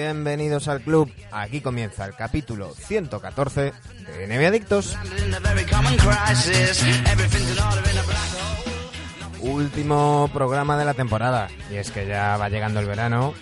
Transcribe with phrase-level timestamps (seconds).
[0.00, 1.12] Bienvenidos al club.
[1.32, 3.72] Aquí comienza el capítulo 114
[4.06, 4.96] de NBA Adictos.
[9.40, 11.48] Último programa de la temporada.
[11.68, 13.34] Y es que ya va llegando el verano.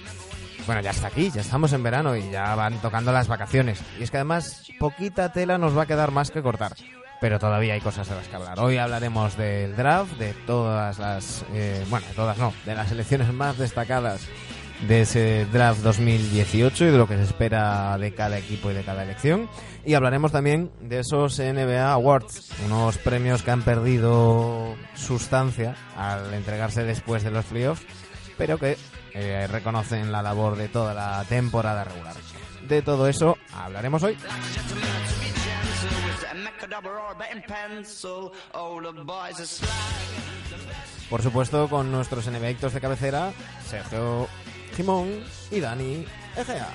[0.64, 3.78] Bueno, ya está aquí, ya estamos en verano y ya van tocando las vacaciones.
[4.00, 6.72] Y es que además poquita tela nos va a quedar más que cortar.
[7.20, 8.60] Pero todavía hay cosas de las que hablar.
[8.60, 11.44] Hoy hablaremos del draft, de todas las...
[11.52, 14.26] Eh, bueno, todas no, de las elecciones más destacadas
[14.82, 18.84] de ese draft 2018 y de lo que se espera de cada equipo y de
[18.84, 19.48] cada elección.
[19.84, 26.84] Y hablaremos también de esos NBA Awards, unos premios que han perdido sustancia al entregarse
[26.84, 27.86] después de los playoffs,
[28.36, 28.76] pero que
[29.14, 32.14] eh, reconocen la labor de toda la temporada regular.
[32.68, 34.16] De todo eso hablaremos hoy.
[41.08, 43.32] Por supuesto, con nuestros enemigos de cabecera,
[43.64, 44.28] Sergio
[44.76, 46.04] Simón y Dani
[46.36, 46.68] Egea.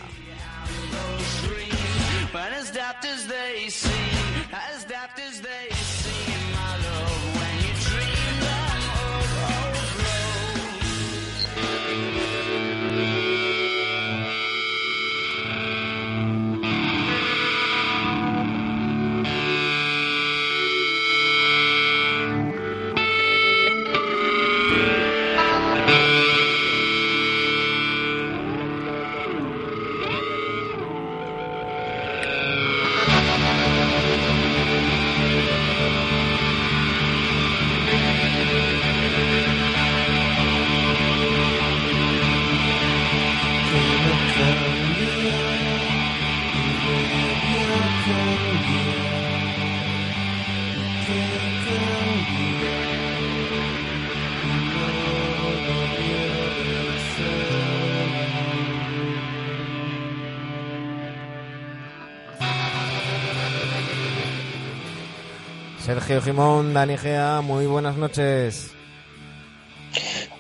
[66.12, 68.74] Sergio Jimón, Dani Gea, muy buenas noches.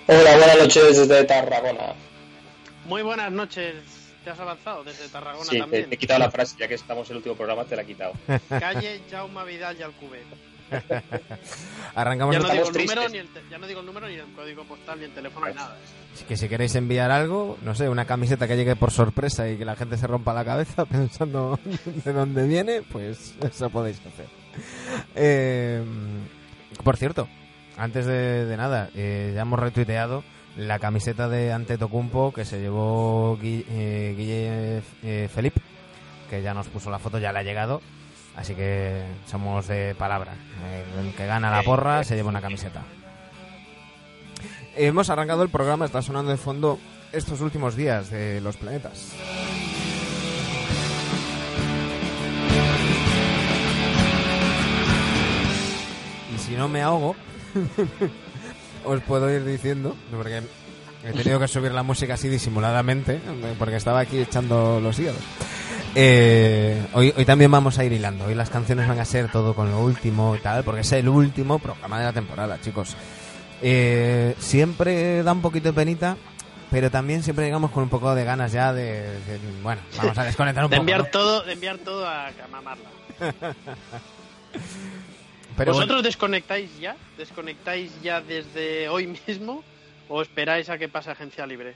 [0.05, 1.93] Hola, buenas noches desde Tarragona.
[2.87, 3.75] Muy buenas noches.
[4.25, 5.87] ¿Te has avanzado desde Tarragona Sí, te, también?
[5.87, 7.85] te he quitado la frase, ya que estamos en el último programa, te la he
[7.85, 8.11] quitado.
[8.49, 10.25] Calle Jaume Vidal y Alcubet.
[11.95, 14.09] Arrancamos Ya no, el- digo el número, ni el te- ya no digo el número,
[14.09, 15.77] ni el código postal, ni el teléfono, ni nada.
[16.27, 19.63] que si queréis enviar algo, no sé, una camiseta que llegue por sorpresa y que
[19.63, 24.40] la gente se rompa la cabeza pensando de dónde viene, pues eso podéis hacer.
[25.15, 25.83] Eh,
[26.83, 27.27] por cierto,
[27.77, 30.23] antes de, de nada, eh, ya hemos retuiteado
[30.57, 35.61] la camiseta de Antetokounmpo que se llevó eh, Guille eh, Felipe,
[36.29, 37.81] que ya nos puso la foto, ya le ha llegado.
[38.35, 40.33] Así que somos de palabra.
[40.97, 42.81] El que gana la porra se lleva una camiseta.
[44.75, 46.79] Hemos arrancado el programa, está sonando de fondo
[47.11, 49.13] estos últimos días de los planetas.
[56.51, 57.15] Si no me ahogo,
[58.85, 60.41] os puedo ir diciendo, porque
[61.05, 63.21] he tenido que subir la música así disimuladamente,
[63.57, 65.21] porque estaba aquí echando los hígados.
[65.95, 69.53] Eh, hoy, hoy también vamos a ir hilando, hoy las canciones van a ser todo
[69.53, 72.95] con lo último y tal, porque es el último programa de la temporada, chicos.
[73.61, 76.17] Eh, siempre da un poquito de penita,
[76.69, 80.23] pero también siempre llegamos con un poco de ganas ya de, de- bueno, vamos a
[80.25, 80.81] desconectar un De poco.
[80.81, 81.07] enviar ¿no?
[81.11, 82.89] todo, de enviar todo a a mamarla.
[85.57, 86.95] Pero ¿Vosotros bueno, desconectáis ya?
[87.17, 89.63] ¿Desconectáis ya desde hoy mismo?
[90.07, 91.75] ¿O esperáis a que pase agencia libre?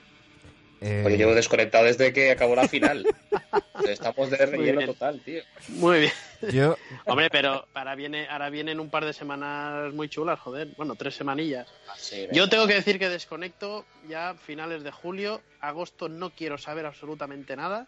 [0.81, 3.05] eh, Porque llevo desconectado desde que acabó la final.
[3.87, 5.41] Estamos de relleno total, tío.
[5.69, 6.11] Muy bien.
[6.51, 6.75] yo,
[7.05, 10.69] Hombre, pero ahora, viene, ahora vienen un par de semanas muy chulas, joder.
[10.77, 11.67] Bueno, tres semanillas.
[11.97, 15.41] Sí, Yo tengo que decir que desconecto ya a finales de julio.
[15.59, 17.87] Agosto no quiero saber absolutamente nada.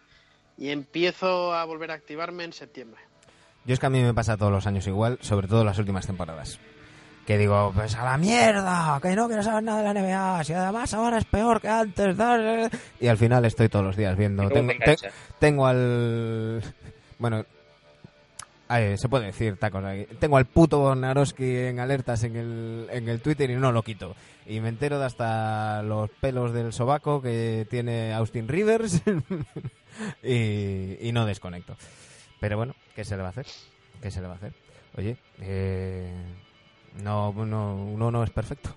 [0.57, 3.01] Y empiezo a volver a activarme en septiembre.
[3.67, 6.07] Yo es que a mí me pasa todos los años igual, sobre todo las últimas
[6.07, 6.59] temporadas.
[7.27, 10.53] Que digo, pues a la mierda, que no quiero saber nada de la NBA, si
[10.53, 12.15] además ahora es peor que antes.
[13.01, 14.47] Y al final estoy todos los días viendo.
[14.47, 15.07] Tengo, te engancha.
[15.09, 16.63] te- tengo al.
[17.19, 17.43] Bueno,
[18.69, 19.83] Ay, se puede decir tacos.
[19.83, 20.05] ahí.
[20.19, 24.15] Tengo al puto Naroski en alertas en el, en el Twitter y no lo quito.
[24.45, 29.01] Y me entero de hasta los pelos del sobaco que tiene Austin Rivers
[30.23, 31.75] y, y no desconecto.
[32.39, 33.45] Pero bueno, ¿qué se le va a hacer?
[34.01, 34.53] ¿Qué se le va a hacer?
[34.97, 36.11] Oye, eh,
[37.03, 38.69] no, no, uno no es perfecto.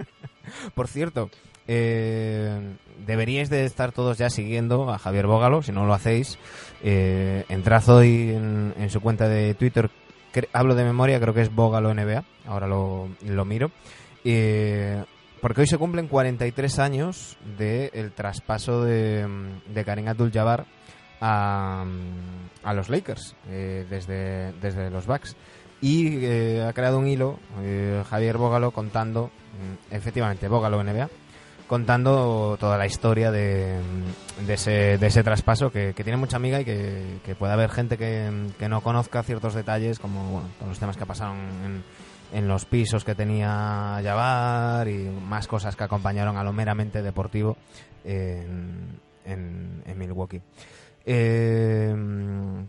[0.74, 1.30] Por cierto,
[1.68, 6.38] eh, deberíais de estar todos ya siguiendo a Javier Bógalo, si no lo hacéis.
[6.82, 9.90] Eh, entrad hoy en, su cuenta de Twitter,
[10.52, 13.70] hablo de memoria, creo que es Bógalo NBA, ahora lo, lo miro.
[14.24, 15.02] Eh,
[15.40, 19.26] porque hoy se cumplen 43 años del traspaso de,
[19.66, 20.66] de Karim Abdul-Jabbar
[21.22, 21.84] a,
[22.64, 25.36] a los Lakers eh, desde, desde los Bucks.
[25.80, 29.26] Y eh, ha creado un hilo, eh, Javier Bógalo, contando,
[29.90, 31.08] mm, efectivamente, Bógalo NBA,
[31.66, 33.78] contando toda la historia de,
[34.46, 37.70] de, ese, de ese traspaso que, que tiene mucha amiga y que, que puede haber
[37.70, 41.84] gente que, que no conozca ciertos detalles, como bueno, todos los temas que pasaron en,
[42.32, 47.56] en los pisos que tenía Jabbar y más cosas que acompañaron a lo meramente deportivo
[48.04, 50.42] en, en Milwaukee.
[51.04, 51.94] Eh,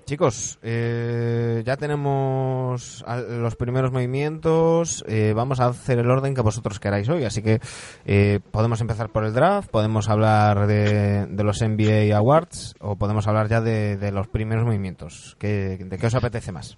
[0.06, 5.04] chicos, eh, ya tenemos los primeros movimientos.
[5.08, 7.26] eh, vamos a hacer el orden que vosotros queráis hoy.
[7.26, 7.60] Así que
[8.06, 13.28] eh, podemos empezar por el draft, podemos hablar de, de los NBA Awards o podemos
[13.28, 15.36] hablar ya de, de los primeros movimientos.
[15.40, 16.78] ¿Qué, ¿De qué os apetece más?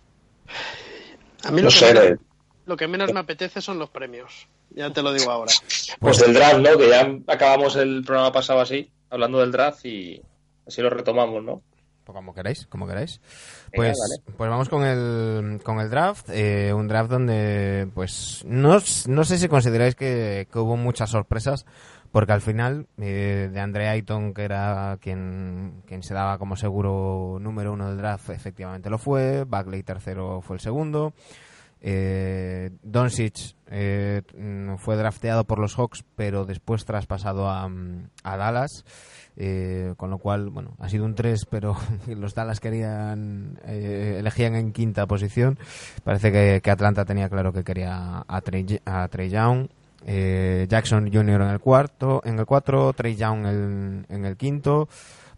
[1.43, 2.19] A mí No lo, que sé, menos,
[2.65, 4.47] lo que menos me apetece son los premios.
[4.71, 5.51] Ya te lo digo ahora.
[5.99, 6.77] pues del draft, ¿no?
[6.77, 10.21] Que ya acabamos el programa pasado así, hablando del draft y
[10.67, 11.61] así lo retomamos, ¿no?
[12.03, 13.19] Pues como queráis, como queráis.
[13.71, 14.37] Venga, Pues, vale.
[14.37, 16.29] pues vamos con el, con el draft.
[16.31, 18.77] eh, un draft donde, pues, no,
[19.07, 21.65] no sé si consideráis que, que hubo muchas sorpresas,
[22.11, 27.39] porque al final, eh, de Andre Ayton, que era quien, quien se daba como seguro
[27.41, 29.43] número uno del draft, efectivamente lo fue.
[29.45, 31.13] Bagley tercero fue el segundo.
[31.81, 34.21] Eh, Doncic eh,
[34.77, 37.67] fue drafteado por los Hawks, pero después traspasado a,
[38.23, 38.85] a Dallas.
[39.37, 41.75] Eh, con lo cual, bueno, ha sido un 3, pero
[42.07, 45.57] los Dallas querían, eh, elegían en quinta posición.
[46.03, 49.67] Parece que, Atlanta tenía claro que quería a Trey, a Trey Young.
[50.07, 51.41] Eh, Jackson Jr.
[51.41, 54.87] en el cuarto, en el 4, Trey Young en, el quinto,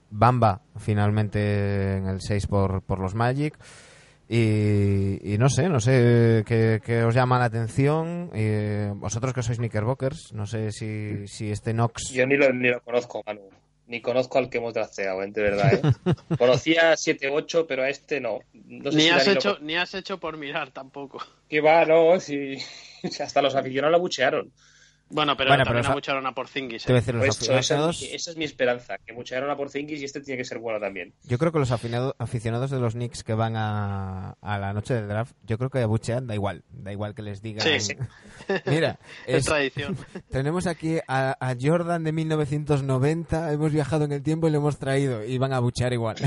[0.09, 3.57] Bamba finalmente en el 6 por, por los Magic.
[4.29, 8.29] Y, y no sé, no sé qué, qué os llama la atención.
[8.33, 12.11] Eh, vosotros que sois Knickerbockers, no sé si, si este Knox.
[12.11, 13.41] Yo ni lo, ni lo conozco, Manu.
[13.87, 15.31] Ni conozco al que hemos drafteado, ¿eh?
[15.31, 16.15] de verdad, ¿eh?
[16.37, 18.39] Conocía 7-8, pero a este no.
[18.53, 21.23] no sé ni, si has lo hecho, ni has hecho por mirar tampoco.
[21.47, 22.57] Que va, no, si...
[22.57, 24.51] si hasta los aficionados la buchearon.
[25.09, 26.83] Bueno, pero Bueno, también pero abucharon a Porzingis.
[26.83, 27.01] Te voy a ¿eh?
[27.01, 30.03] decir, los Pues eso, esa, aficionados, esa es mi esperanza, que buchearon a Porzingis y
[30.05, 31.13] este tiene que ser bueno también.
[31.23, 34.93] yo creo que los afinado- aficionados de los Knicks que van a, a la noche
[34.95, 37.61] del draft, yo creo que abuchean, da igual, da igual que les digan.
[37.65, 37.95] Sí, sí.
[38.65, 39.95] Mira, Es es- tradición.
[40.29, 44.77] tenemos aquí a, a Jordan de 1990, hemos viajado en el tiempo y lo hemos
[44.77, 46.17] traído y van a buchear igual.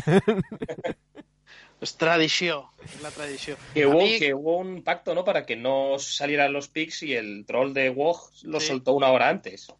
[1.80, 2.64] Es tradición.
[2.84, 3.56] Es la tradición.
[3.72, 5.24] Que hubo, mí- que hubo un pacto, ¿no?
[5.24, 8.66] Para que no salieran los picks y el troll de WoG lo Sí.
[8.68, 9.72] soltó una hora antes.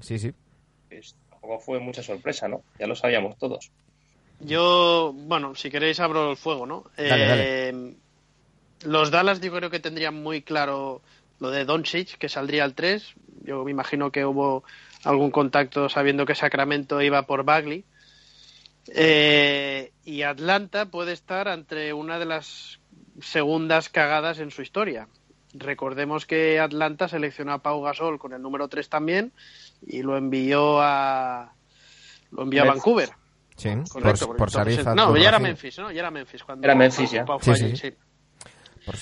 [0.00, 0.32] Sí, sí.
[0.88, 2.62] Pues, tampoco fue mucha sorpresa, ¿no?
[2.78, 3.70] Ya lo sabíamos todos.
[4.40, 6.84] Yo, bueno, si queréis abro el fuego, ¿no?
[6.96, 7.94] Dale, Eh,
[8.84, 11.02] Los Dallas yo creo que tendrían muy claro
[11.40, 13.14] lo de Doncic, que saldría al 3.
[13.42, 14.62] Yo me imagino que hubo
[15.02, 17.84] algún contacto sabiendo que Sacramento iba por Bagley.
[18.94, 22.80] Eh, y Atlanta puede estar ante una de las
[23.20, 25.08] segundas cagadas en su historia.
[25.54, 29.32] Recordemos que Atlanta seleccionó a Pau Gasol con el número 3 también
[29.86, 31.52] y lo envió a
[32.30, 32.66] lo envió a.
[32.66, 33.10] Vancouver.
[33.56, 35.38] Sí, Correcto, por, por entonces- Sharif No, ya era.
[35.38, 35.90] Memphis, ¿no?
[35.90, 37.24] Ya era Memphis cuando Era Memphis, ya.
[37.24, 37.64] Pau Sí, fue sí.
[37.64, 37.92] allí, sí.
[38.84, 38.94] Por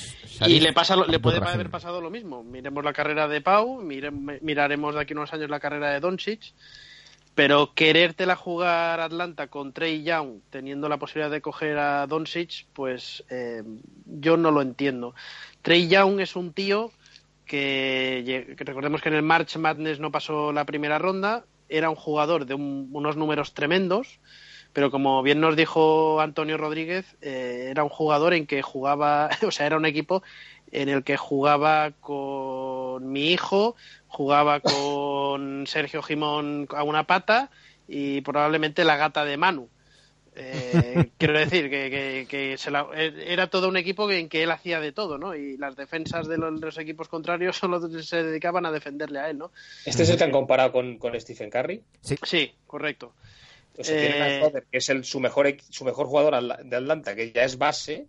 [0.49, 2.43] Y le pasa, le puede haber pasado lo mismo.
[2.43, 6.55] Miremos la carrera de Pau, mire- miraremos de aquí unos años la carrera de Doncic,
[7.37, 13.25] pero querértela jugar Atlanta con Trey Young, teniendo la posibilidad de coger a Doncic, pues
[13.31, 13.63] eh,
[14.07, 15.15] yo no lo entiendo.
[15.63, 16.93] Trey Young es un tío
[17.45, 22.47] que, recordemos que en el March Madness no pasó la primera ronda, era un jugador
[22.47, 24.21] de un- unos números tremendos,
[24.73, 29.51] pero como bien nos dijo Antonio Rodríguez, eh, era un jugador en que jugaba, o
[29.51, 30.23] sea, era un equipo
[30.73, 32.15] en el que jugaba con
[33.03, 33.77] mi hijo,
[34.09, 37.51] jugaba con Sergio Jimón a una pata
[37.89, 39.69] y probablemente la gata de Manu.
[40.39, 44.51] Eh, quiero decir que, que- que se la- era todo un equipo en que él
[44.51, 45.35] hacía de todo, ¿no?
[45.35, 49.31] Y las defensas de los, de los equipos contrarios solo se dedicaban a defenderle a
[49.31, 49.51] él, ¿no?
[49.87, 51.83] ¿Este es el que han comparado con, con Stephen Curry?
[52.03, 53.13] Sí, correcto.
[53.79, 57.15] O sea, tienen a Eh, que es el, su, mejor, su mejor jugador de Atlanta,
[57.15, 58.07] que ya es base.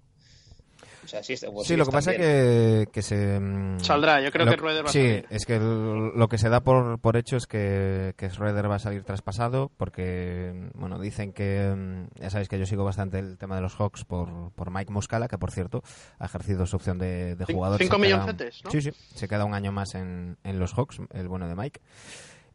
[1.07, 3.39] O sea, sí, está- pues Sí, lo que pasa es que, que se...
[3.39, 5.25] mm, Saldrá, yo creo lo- que Schroeder va a Sí, salir.
[5.29, 8.75] es que el- lo que se da por, por hecho es que, que Schroeder va
[8.75, 11.73] a salir traspasado porque, bueno, dicen que...
[11.73, 14.91] mm, Ya sabéis que yo sigo bastante el tema de los Hawks por, por Mike
[14.91, 15.81] Muscala, que por cierto
[16.19, 17.79] ha ejercido su opción de, de jugador.
[17.81, 18.71] cinco milloncetes, ¿no?
[18.71, 21.79] Sí, sí, se queda un año más en, en los Hawks, el bueno de Mike.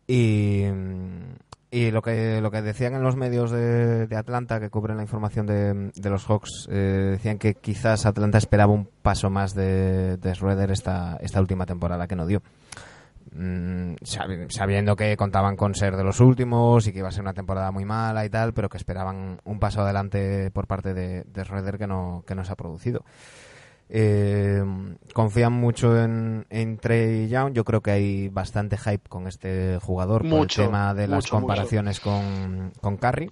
[0.06, 0.64] Y,
[1.72, 5.02] y lo que lo que decían en los medios de, de Atlanta que cubren la
[5.02, 10.18] información de, de los Hawks eh, decían que quizás Atlanta esperaba un paso más de,
[10.18, 12.42] de Schroeder esta, esta última temporada que no dio.
[13.34, 17.22] Mm, sabi- sabiendo que contaban con ser de los últimos y que iba a ser
[17.22, 21.24] una temporada muy mala y tal, pero que esperaban un paso adelante por parte de,
[21.24, 23.04] de Schroeder que no, que no se ha producido.
[23.94, 24.64] Eh,
[25.12, 27.52] confían mucho en, en Trey Young.
[27.52, 31.16] Yo creo que hay bastante hype con este jugador Mucho, por el tema de las
[31.16, 31.40] mucho, mucho.
[31.46, 33.30] comparaciones con, con Curry.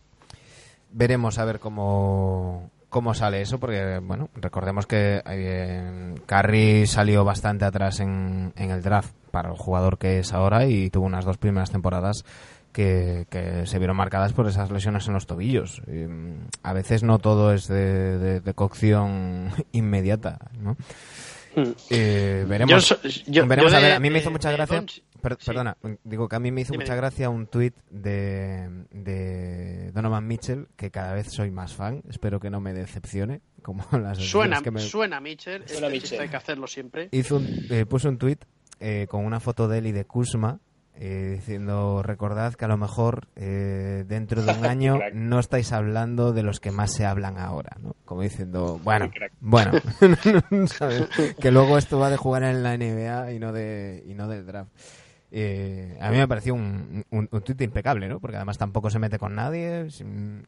[0.92, 7.64] Veremos a ver cómo, cómo sale eso, porque bueno, recordemos que eh, Curry salió bastante
[7.64, 11.38] atrás en, en el draft para el jugador que es ahora y tuvo unas dos
[11.38, 12.24] primeras temporadas
[12.72, 15.82] que, que se vieron marcadas por esas lesiones en los tobillos.
[15.86, 20.76] Y, mm, a veces no todo es de, de- de cocción inmediata, ¿no?
[21.56, 21.72] Hmm.
[21.90, 22.70] Eh, veremos.
[22.70, 23.92] Yo so- yo- veremos yo a ver.
[23.94, 24.80] A mí me hizo mucha de gracia.
[24.82, 25.46] Doncic- per- sí.
[25.46, 30.26] Perdona, digo que a mí me hizo Dime, mucha gracia un tuit de, de Donovan
[30.28, 32.02] Mitchell, que cada vez soy más fan.
[32.08, 35.90] Espero que no me decepcione, como las Suena, las que me, suena Mitchell, Suena este
[35.98, 36.20] Mitchell.
[36.20, 37.08] hay que hacerlo siempre.
[37.10, 38.44] hizo un- eh, puso un tuit
[38.78, 40.60] eh, con una foto de él y de Kuzma
[41.02, 46.34] eh, diciendo recordad que a lo mejor eh, dentro de un año no estáis hablando
[46.34, 47.96] de los que más se hablan ahora ¿no?
[48.04, 49.72] como diciendo bueno bueno
[50.66, 51.08] ¿sabes?
[51.40, 54.44] que luego esto va de jugar en la NBA y no de y no del
[54.44, 54.70] draft
[55.32, 58.18] Eh, a mí me pareció un, un, un tuit impecable, ¿no?
[58.18, 59.86] Porque además tampoco se mete con nadie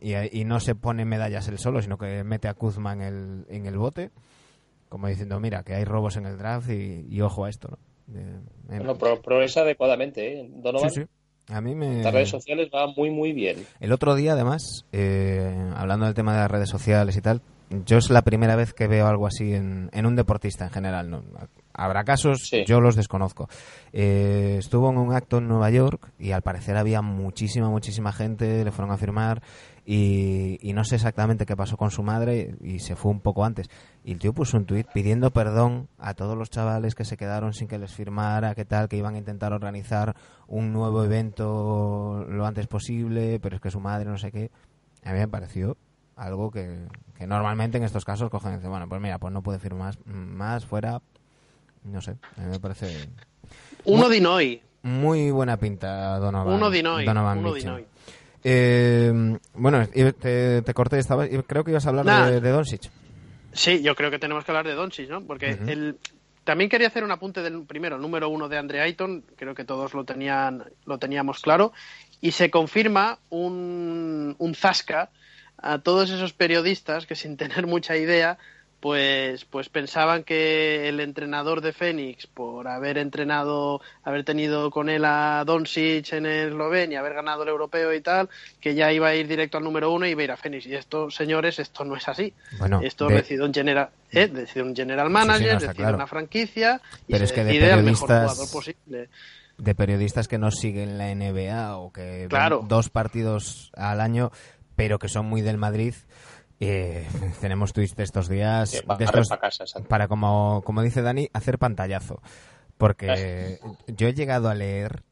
[0.01, 3.47] y, y no se pone medallas él solo, sino que mete a Kuzma en el,
[3.49, 4.11] en el bote
[4.89, 7.79] como diciendo, mira, que hay robos en el draft y, y ojo a esto, ¿no?
[8.15, 8.41] Eh,
[8.79, 10.49] Bueno, pro- progresa adecuadamente, ¿eh?
[10.51, 10.91] Donovan.
[10.91, 11.07] sí, sí.
[11.53, 12.03] A mí me...
[12.03, 13.67] Las redes sociales va muy, muy bien.
[13.81, 17.43] El otro día, además, eh, hablando del tema de las redes sociales y tal,
[17.85, 21.11] yo es la primera vez que veo algo así en, en un deportista en general.
[21.11, 21.25] ¿no?
[21.75, 22.65] Habrá casos, Sí.
[22.65, 23.49] yo los desconozco.
[23.93, 28.65] Eh, estuvo en un acto en Nueva York y al parecer había muchísima, muchísima gente,
[28.65, 29.43] le fueron a firmar
[29.85, 33.45] y, y no sé exactamente qué pasó con su madre y se fue un poco
[33.45, 33.69] antes.
[34.05, 37.53] Y el tío puso un tuit pidiendo perdón a todos los chavales que se quedaron
[37.55, 40.17] sin que les firmara, que tal, que iban a intentar organizar
[40.49, 44.51] un nuevo evento lo antes posible, pero es que su madre no sé qué.
[45.05, 45.77] A mí me pareció
[46.17, 49.43] algo que, que normalmente en estos casos cogen y dicen, bueno, pues mira, pues no
[49.43, 51.01] puede firmar más, más fuera.
[51.85, 53.09] No sé, a mí me parece
[53.85, 54.63] Uno de Inoi.
[54.83, 56.55] muy buena pinta Donovan.
[56.55, 56.71] Uno.
[57.05, 57.57] Donovan Uno.
[57.57, 57.87] Inoi.
[58.45, 59.87] Eh, bueno,
[60.21, 62.27] te, te corté, estaba, creo que ibas a hablar Nah.
[62.27, 62.91] de, de Doncic.
[63.53, 65.23] Sí, yo creo que tenemos que hablar de Doncic, ¿no?
[65.25, 65.99] Porque el,
[66.45, 69.95] también quería hacer un apunte del primero, número uno de Andre Ayton, creo que todos
[69.95, 71.73] lo tenían, lo teníamos claro,
[72.21, 75.11] y se confirma un, un zasca
[75.59, 78.39] a todos esos periodistas que sin tener mucha idea,
[78.83, 85.05] pues, pues pensaban que el entrenador de Fénix, por haber entrenado, haber tenido con él
[85.05, 88.29] a Doncic en Eslovenia, haber ganado el europeo y tal,
[88.61, 90.67] que ya iba a ir directo al número uno y iba a ir a Fénix.
[90.67, 92.35] Y esto, señores, esto no es así.
[92.59, 95.75] Bueno, Esto de- decide un general, eh, decide un general sí, manager, no, está decide
[95.77, 95.97] claro.
[95.99, 99.09] una franquicia y Pero se es que de al mejor periodistas- jugador posible.
[99.59, 102.65] de periodistas que no siguen la NBA o que ven Claro.
[102.69, 104.33] dos partidos al año,
[104.75, 105.95] pero que son muy del Madrid.
[106.65, 107.07] Eh,
[107.41, 111.59] tenemos tweets de estos días, Sí, de estos- casa, para como, como dice Dani, hacer
[111.59, 112.21] pantallazo.
[112.79, 115.05] Porque yo he llegado a leer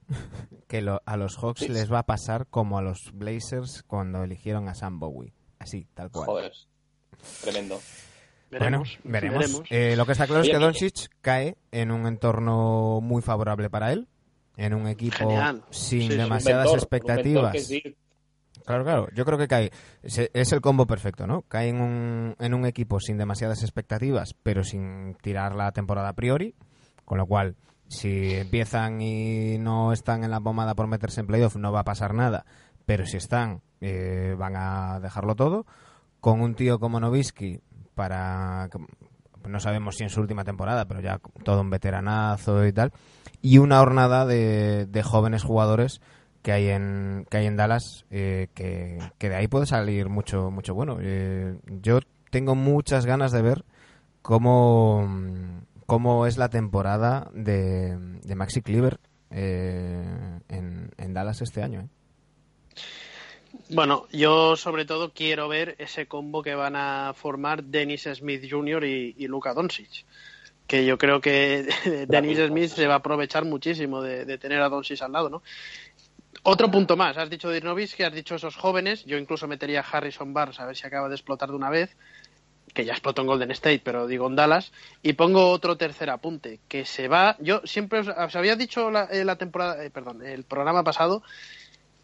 [0.67, 1.69] que lo- a los Hawks Sí.
[1.69, 5.33] les va a pasar como a los Blazers cuando eligieron a Sam Bowie.
[5.59, 6.27] Así, tal cual.
[6.27, 6.53] Joder.
[7.43, 7.79] Tremendo.
[8.51, 9.39] Veremos, bueno, veremos.
[9.39, 9.63] veremos.
[9.71, 10.57] Eh, lo que está claro es que.
[10.59, 14.09] Doncic cae en un entorno muy favorable para él,
[14.57, 15.63] en un equipo Genial.
[15.71, 17.71] sin Sí, demasiadas Un mentor, expectativas.
[18.71, 19.09] Claro, claro.
[19.15, 19.73] Yo creo que cae.
[20.03, 21.43] Es el combo perfecto, ¿no?
[21.43, 26.13] Cae en un, en un equipo sin demasiadas expectativas, pero sin tirar la temporada a
[26.13, 26.55] priori.
[27.05, 27.57] Con lo cual,
[27.89, 31.85] si empiezan y no están en la pomada por meterse en playoff, no va a
[31.85, 32.47] pasar nada.
[32.87, 35.67] Pero si están, eh, van a dejarlo todo.
[36.21, 37.61] Con un tío como Novisky,
[37.97, 38.69] para.
[39.49, 42.93] No sabemos si en su última temporada, pero ya todo un veteranazo y tal.
[43.43, 46.01] Y una hornada de, de jóvenes jugadores
[46.43, 50.51] que hay en que hay en Dallas eh, que, que de ahí puede salir mucho
[50.51, 53.65] mucho bueno Eh, yo tengo muchas ganas de ver
[54.23, 55.09] cómo
[55.87, 61.89] cómo es la temporada de, de Maxi Cleaver eh, en, en Dallas este año ¿eh?
[63.69, 68.85] Bueno, yo sobre todo quiero ver ese combo que van a formar Dennis Smith Jr.
[68.85, 70.05] y, y Luka Doncic.
[70.67, 71.69] Que yo creo que
[72.09, 75.43] Dennis Smith se va a aprovechar muchísimo de, de tener a Doncic al lado, ¿no?
[76.43, 79.85] Otro punto más, has dicho Dirnovis, que has dicho esos jóvenes, yo incluso metería a
[79.85, 81.97] Harrison Barnes a ver si acaba de explotar de una vez,
[82.73, 86.61] que ya explotó en Golden State, pero digo en Dallas, y pongo otro tercer apunte,
[86.69, 90.25] que se va, yo siempre os, os había dicho la, eh, la temporada, eh, perdón,
[90.25, 91.23] el programa pasado,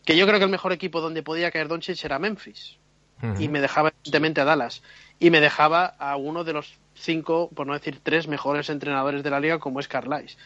[0.04, 2.76] que yo creo que el mejor equipo donde podía caer Doncic era Memphis,
[3.38, 4.82] y me dejaba evidentemente a Dallas,
[5.18, 9.30] y me dejaba a uno de los cinco, por no decir tres mejores entrenadores de
[9.30, 10.36] la liga como es Carlisle.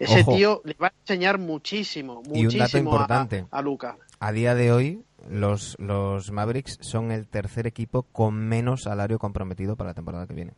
[0.00, 0.34] Ese Ojo.
[0.34, 3.96] tío le va a enseñar muchísimo, Y un dato muchísimo a- Luca.
[4.18, 9.76] A día de hoy, los, los Mavericks son el tercer equipo con menos salario comprometido
[9.76, 10.52] para la temporada que viene.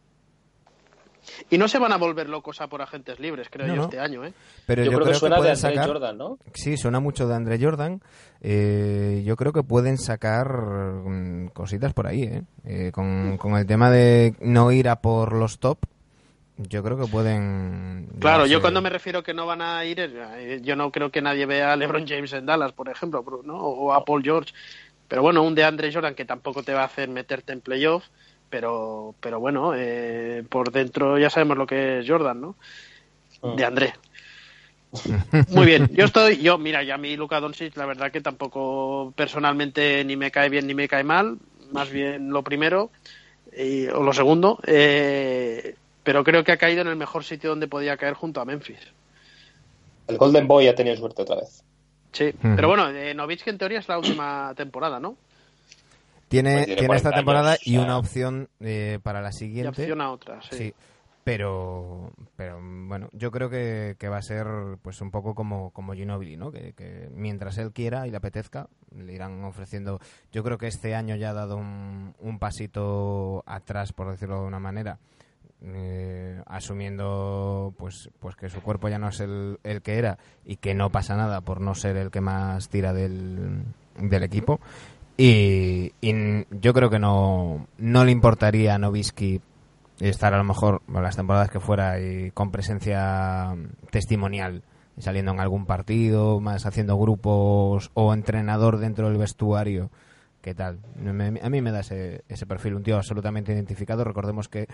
[1.51, 3.85] Y no se van a volver locos a por agentes libres, creo No, yo, no.
[3.85, 4.33] este año, ¿eh?
[4.67, 5.87] Pero Yo, yo, creo, que suena de pueden Andre sacar...
[5.89, 6.39] Jordan, ¿no?
[6.55, 8.01] Sí, suena mucho de Andre Jordan.
[8.41, 12.43] Eh, yo creo que pueden sacar mm, cositas por ahí, ¿eh?
[12.65, 15.79] Eh, con, con el tema de no ir a por los top,
[16.69, 18.09] yo creo que pueden...
[18.21, 21.23] Claro, yo cuando me refiero que no van a ir, eh, yo no creo que
[21.23, 23.57] nadie vea a LeBron James en Dallas, por ejemplo, ¿no?
[23.57, 24.53] o a Paul George.
[25.09, 28.05] Pero bueno, un de Andre Jordan que tampoco te va a hacer meterte en playoff,
[28.49, 32.57] pero, pero bueno, eh, por dentro ya sabemos lo que es Jordan, ¿no?
[33.43, 33.57] Mm.
[33.57, 33.95] De André.
[35.49, 39.13] Muy bien, yo estoy, yo, mira, ya a mí Luka Doncic, la verdad que tampoco
[39.17, 41.39] personalmente ni me cae bien ni me cae mal,
[41.73, 42.91] más bien lo primero
[43.57, 47.69] y- o lo segundo, eh, pero creo que ha caído en el mejor sitio donde
[47.69, 48.79] podía caer junto a Memphis.
[50.09, 51.65] El Golden Boy ha tenido suerte otra vez.
[52.13, 55.17] Sí, pero bueno, eh, Novitsk en teoría es la última temporada, ¿no?
[56.29, 59.21] Tiene, Pues tiene tiene esta 40 temporada años, y o sea- una opción eh, para
[59.23, 59.69] la Y siguiente.
[59.83, 60.57] opción a otra, sí.
[60.57, 60.75] Sí,
[61.25, 64.47] pero, pero bueno, yo creo que, que va a ser
[64.83, 66.51] pues un poco como, como Ginobili, ¿no?
[66.51, 70.01] Que, que mientras él quiera y le apetezca, le irán ofreciendo.
[70.33, 74.47] Yo creo que este año ya ha dado un, un pasito atrás, por decirlo de
[74.49, 74.99] una manera,
[75.65, 80.57] eh, asumiendo pues, pues que su cuerpo ya no es el, el que era y
[80.57, 83.65] que no pasa nada por no ser el que más tira del,
[83.99, 84.61] del equipo.
[85.17, 89.41] Y, y yo creo que no, no le importaría a Novisky
[90.01, 93.55] estar a lo mejor las temporadas que fuera y con presencia
[93.91, 94.63] testimonial
[94.99, 99.91] saliendo en algún partido más haciendo grupos o entrenador dentro del vestuario.
[100.41, 104.03] Qué tal a mí me da ese, ese perfil un tío absolutamente identificado.
[104.03, 104.67] Recordemos que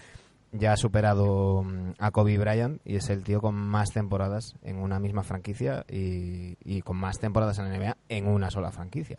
[0.53, 4.77] ya ha superado mm, a Kobe Bryant y es el tío con más temporadas en
[4.79, 9.19] una misma franquicia y, y con más temporadas en la NBA en una sola franquicia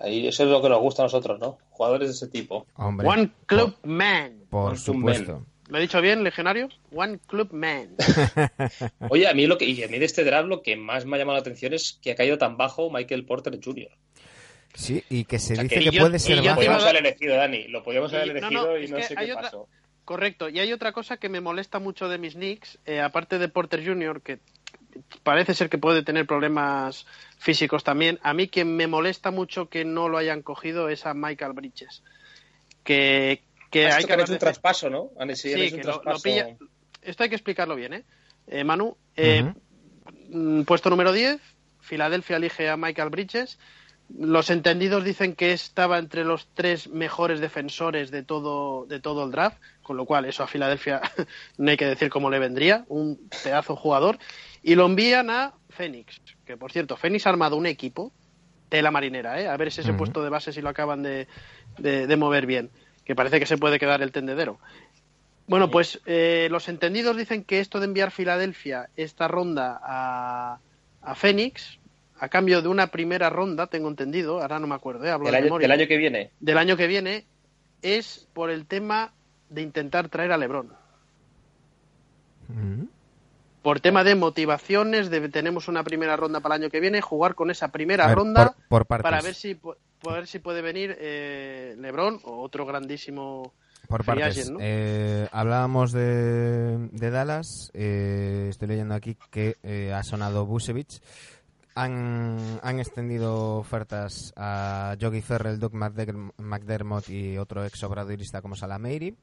[0.00, 1.58] Ahí eso es lo que nos gusta a nosotros, ¿no?
[1.70, 2.66] Jugadores de ese tipo.
[2.76, 4.44] hombre One Club Man.
[4.48, 6.68] por One supuesto ¿Lo he dicho bien, legionario?
[6.94, 7.90] One Club Man.
[9.10, 11.16] Oye, a mí lo que y a mí de este draft lo que más me
[11.16, 13.90] ha llamado la atención es que ha caído tan bajo Michael Porter Jr.
[14.74, 16.52] sí y que se O sea, dice que que, yo- puede ser Lo bajo.
[16.52, 17.68] a podíamos haber elegido, Dani.
[17.68, 19.68] Lo podíamos haber Y- no, elegido no, y no sé qué otra- pasó.
[20.08, 20.48] Correcto.
[20.48, 23.86] Y hay otra cosa que me molesta mucho de mis Knicks, eh, aparte de Porter
[23.86, 24.38] Jr., que
[25.22, 27.04] parece ser que puede tener problemas
[27.36, 28.18] físicos también.
[28.22, 32.02] A mí quien me molesta mucho que no lo hayan cogido es a Michael Bridges.
[32.84, 35.10] Que, que hay que han hecho un traspaso, ¿no?
[35.18, 36.22] Han hecho, Sí, han hecho que un lo, lo traspaso.
[36.22, 36.56] pilla.
[37.02, 38.04] Esto hay que explicarlo bien, ¿eh?
[38.46, 39.52] Eh, Manu, eh,
[40.30, 41.38] mm, puesto número 10,
[41.80, 43.58] Filadelfia elige a Michael Bridges.
[44.18, 49.32] Los entendidos dicen que estaba entre los tres mejores defensores de todo, de todo el
[49.32, 49.58] draft,
[49.88, 51.00] con lo cual eso a Filadelfia
[51.56, 54.18] no hay que decir cómo le vendría, un pedazo jugador.
[54.62, 58.12] Y lo envían a Phoenix, que por cierto, Phoenix ha armado un equipo,
[58.68, 59.48] tela marinera, ¿eh?
[59.48, 59.98] a ver si ese Ujú.
[60.00, 61.26] puesto de base si lo acaban de,
[61.78, 62.70] de- de mover bien,
[63.04, 64.58] que parece que se puede quedar el tendedero.
[65.46, 70.60] Bueno, pues eh, los entendidos dicen que esto de enviar Filadelfia esta ronda a,
[71.00, 71.78] a Phoenix,
[72.20, 75.10] a cambio de una primera ronda, tengo entendido, ahora no me acuerdo, ¿eh?
[75.10, 76.30] hablo Del de año, memoria, del año que viene.
[76.40, 77.24] del año que viene,
[77.80, 79.14] es por el tema
[79.50, 80.72] de intentar traer a LeBron.
[82.48, 82.88] Ujú.
[83.62, 87.34] Por tema de motivaciones, de tenemos una primera ronda para el año que viene, jugar
[87.34, 89.02] con esa primera ver, ronda por, por partes.
[89.02, 93.52] para ver si, por ver si puede venir eh, LeBron o otro grandísimo
[93.88, 94.38] Por free partes.
[94.38, 94.58] agent, ¿no?
[94.62, 97.70] Eh, hablábamos de, de Dallas.
[97.74, 101.00] eh, estoy leyendo aquí que eh, ha sonado Busevich.
[101.82, 108.54] Han, han extendido ofertas a Yogi Ferrell, Doug McDer- McDermott y otro ex obradorista como
[108.56, 109.14] Salameiri.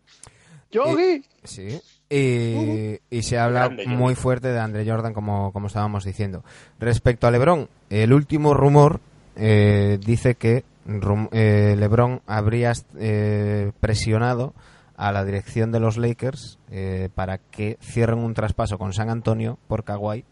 [0.71, 1.23] ¡Yogi!
[1.43, 1.79] Sí.
[2.09, 6.43] Y, y se habla Grande, muy fuerte de Andre Jordan, como, como estábamos diciendo.
[6.79, 8.99] Respecto a LeBron, el último rumor
[9.35, 14.53] eh, dice que rum- eh, LeBron habría eh, presionado
[14.97, 19.57] a la dirección de los Lakers eh, para que cierren un traspaso con San Antonio
[19.67, 20.23] por Kawhi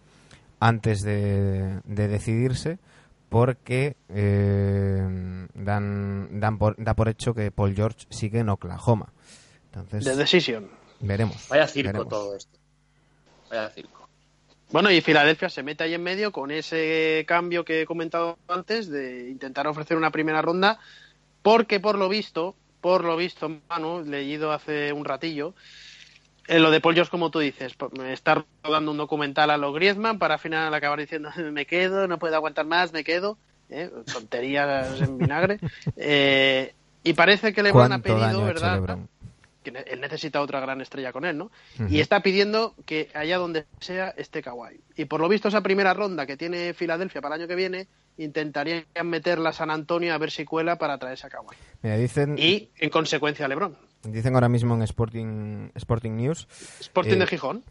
[0.64, 2.80] antes de, de decidirse
[3.28, 9.12] porque eh, dan, dan por, da por hecho que Paul George sigue en Oklahoma.
[9.66, 10.70] Entonces, The Decision.
[11.02, 11.48] veremos.
[11.50, 12.08] Vaya circo veremos.
[12.08, 12.58] todo esto.
[13.50, 14.08] Vaya circo.
[14.72, 18.90] Bueno, y Filadelfia se mete ahí en medio con ese cambio que he comentado antes
[18.90, 20.80] de intentar ofrecer una primera ronda,
[21.42, 25.56] porque por lo visto, por lo visto, Manu, leído hace un ratillo,
[26.48, 27.76] en lo de Paul George, como tú dices,
[28.08, 32.20] está rodando un documental a los Griezmann para al final acabar diciendo me quedo, no
[32.20, 33.38] puedo aguantar más, me quedo,
[33.70, 33.90] ¿eh?
[34.12, 35.60] tonterías en vinagre.
[35.96, 39.00] Eh, y parece que LeBron ha ¿Cuánto daño pedido, ¿verdad?
[39.62, 41.50] Que él necesita otra gran estrella con él, ¿no?
[41.90, 44.82] Y está pidiendo que allá donde sea esté Kawhi.
[44.98, 47.88] Y por lo visto esa primera ronda que tiene Filadelfia para el año que viene,
[48.18, 51.56] intentarían meterla a San Antonio a ver si cuela para traerse a Kawhi.
[51.82, 53.78] Mira, dicen, Y en consecuencia LeBron.
[54.04, 56.48] Dicen ahora mismo en Sporting, Sporting News
[56.80, 57.64] Sporting Eh, de Gijón.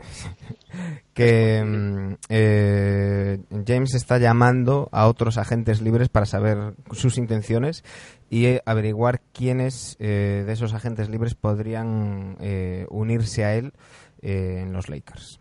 [1.14, 7.84] que mm, eh, James está llamando a otros agentes libres para saber sus intenciones
[8.30, 13.72] y eh, averiguar quiénes eh, de esos agentes libres podrían eh, unirse a él
[14.22, 15.38] eh, en los Lakers.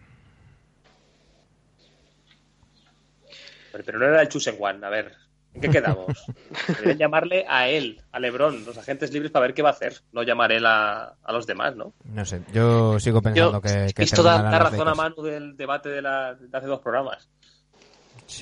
[3.72, 4.86] Pero, pero no era el Chosen One.
[4.86, 5.14] A ver,
[5.54, 6.08] ¿en qué quedamos?
[6.68, 9.96] Deberían llamarle a él, a Lebron, los agentes libres, para ver qué va a hacer.
[10.12, 11.94] No llamar él a, a los demás, ¿no?
[12.06, 14.96] No sé, yo sigo pensando Yo- que, que Esto da, razón a.
[14.96, 17.30] Manu del debate de, la- de hace dos programas.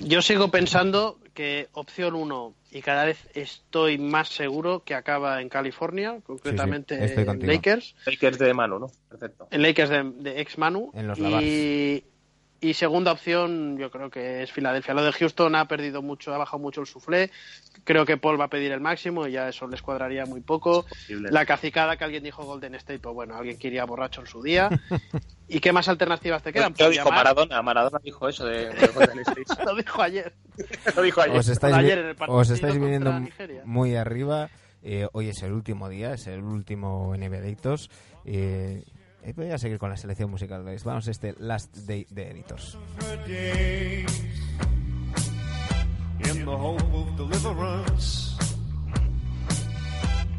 [0.02, 5.50] Yo sigo pensando que opción uno, y cada vez estoy más seguro que acaba en
[5.50, 7.52] California, concretamente en contigo.
[7.52, 7.96] Lakers.
[8.06, 8.88] Lakers de Manu, ¿no?
[9.10, 9.48] Perfecto.
[9.50, 10.92] en Lakers de, de ex Manu.
[10.94, 12.04] En los y,
[12.62, 14.94] y segunda opción, yo creo que es Filadelfia.
[14.94, 17.32] Lo de Houston ha perdido mucho, ha bajado mucho el suflé.
[17.84, 20.86] Creo que Paul va a pedir el máximo y ya eso les cuadraría muy poco.
[21.08, 24.42] La cacicada que alguien dijo Golden State, pues bueno, alguien que iría borracho en su
[24.44, 24.70] día.
[25.48, 26.74] ¿Y qué más alternativas te quedan?
[26.74, 27.62] ¿Qué lo Pues dijo llamar- Maradona?
[27.62, 29.46] Maradona dijo eso de, de Golden State.
[29.66, 30.34] Lo dijo ayer.
[30.96, 31.38] lo dijo ayer.
[31.38, 33.12] Os estáis, Ayer en el partido os estáis viniendo
[33.66, 34.50] muy arriba.
[34.84, 37.14] Eh, hoy es el último día, es el último.
[38.26, 38.84] Eh,
[39.24, 40.64] eh, voy a seguir con la selección musical.
[40.64, 40.84] ¿veis?
[40.84, 42.78] Vamos a este Last Day de Editors.
[43.02, 44.22] her days
[46.20, 48.36] in the hope of deliverance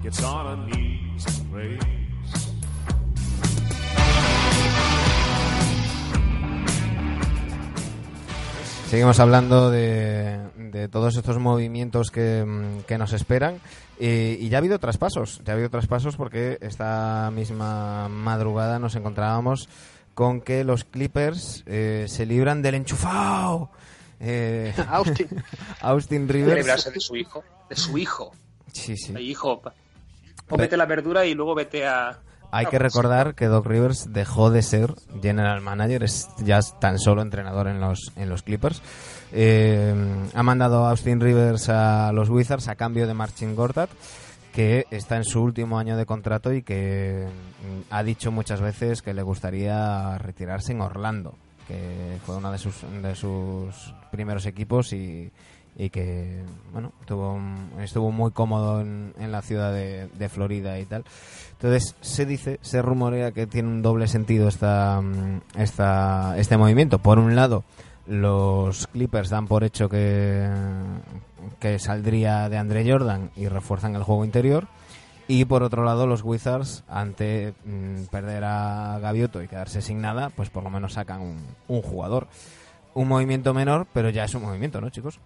[0.03, 2.01] gets on her knees and prays.
[8.91, 13.61] Seguimos hablando de, de todos estos movimientos que, mm, que nos esperan.
[14.03, 15.43] Eh, y ya ha habido traspasos.
[15.45, 19.69] Ya ha habido traspasos porque esta misma madrugada nos encontrábamos
[20.15, 23.71] con que los Clippers eh, se libran del enchufado.
[24.19, 25.29] Eh, Austin.
[25.83, 26.61] Austin Rivers.
[26.61, 27.45] librarse de su hijo.
[27.69, 28.33] De su hijo.
[28.73, 29.13] Sí, sí.
[29.19, 29.61] Hijo.
[30.49, 32.21] Cómete la verdura y luego vete a.
[32.53, 36.99] Hay que recordar que Doc Rivers dejó de ser general manager, es ya es tan
[36.99, 38.83] solo entrenador en los, en los Clippers.
[39.33, 39.95] Eh,
[40.35, 43.91] ha mandado a Austin Rivers a los Wizards a cambio de Marcin Gortat,
[44.53, 49.03] que está en su último año de contrato y que mm, ha dicho muchas veces
[49.03, 51.35] que le gustaría retirarse en Orlando,
[51.69, 55.31] que fue uno de sus, de sus primeros equipos y,
[55.77, 60.81] y que bueno tuvo un- estuvo muy cómodo en, en la ciudad de, de Florida
[60.81, 61.05] y tal.
[61.53, 66.99] Entonces se dice se rumorea que tiene un doble sentido esta, mm, esta este movimiento.
[66.99, 67.63] Por un lado
[68.11, 70.51] los Clippers dan por hecho que
[71.61, 74.67] que saldría de Andre Jordan y refuerzan el juego interior.
[75.29, 80.31] Y por otro lado los Wizards ante mm, perder a Gaviotto y quedarse sin nada
[80.31, 82.27] pues por lo menos sacan un, un jugador.
[82.95, 85.21] Un movimiento menor pero ya es un movimiento no chicos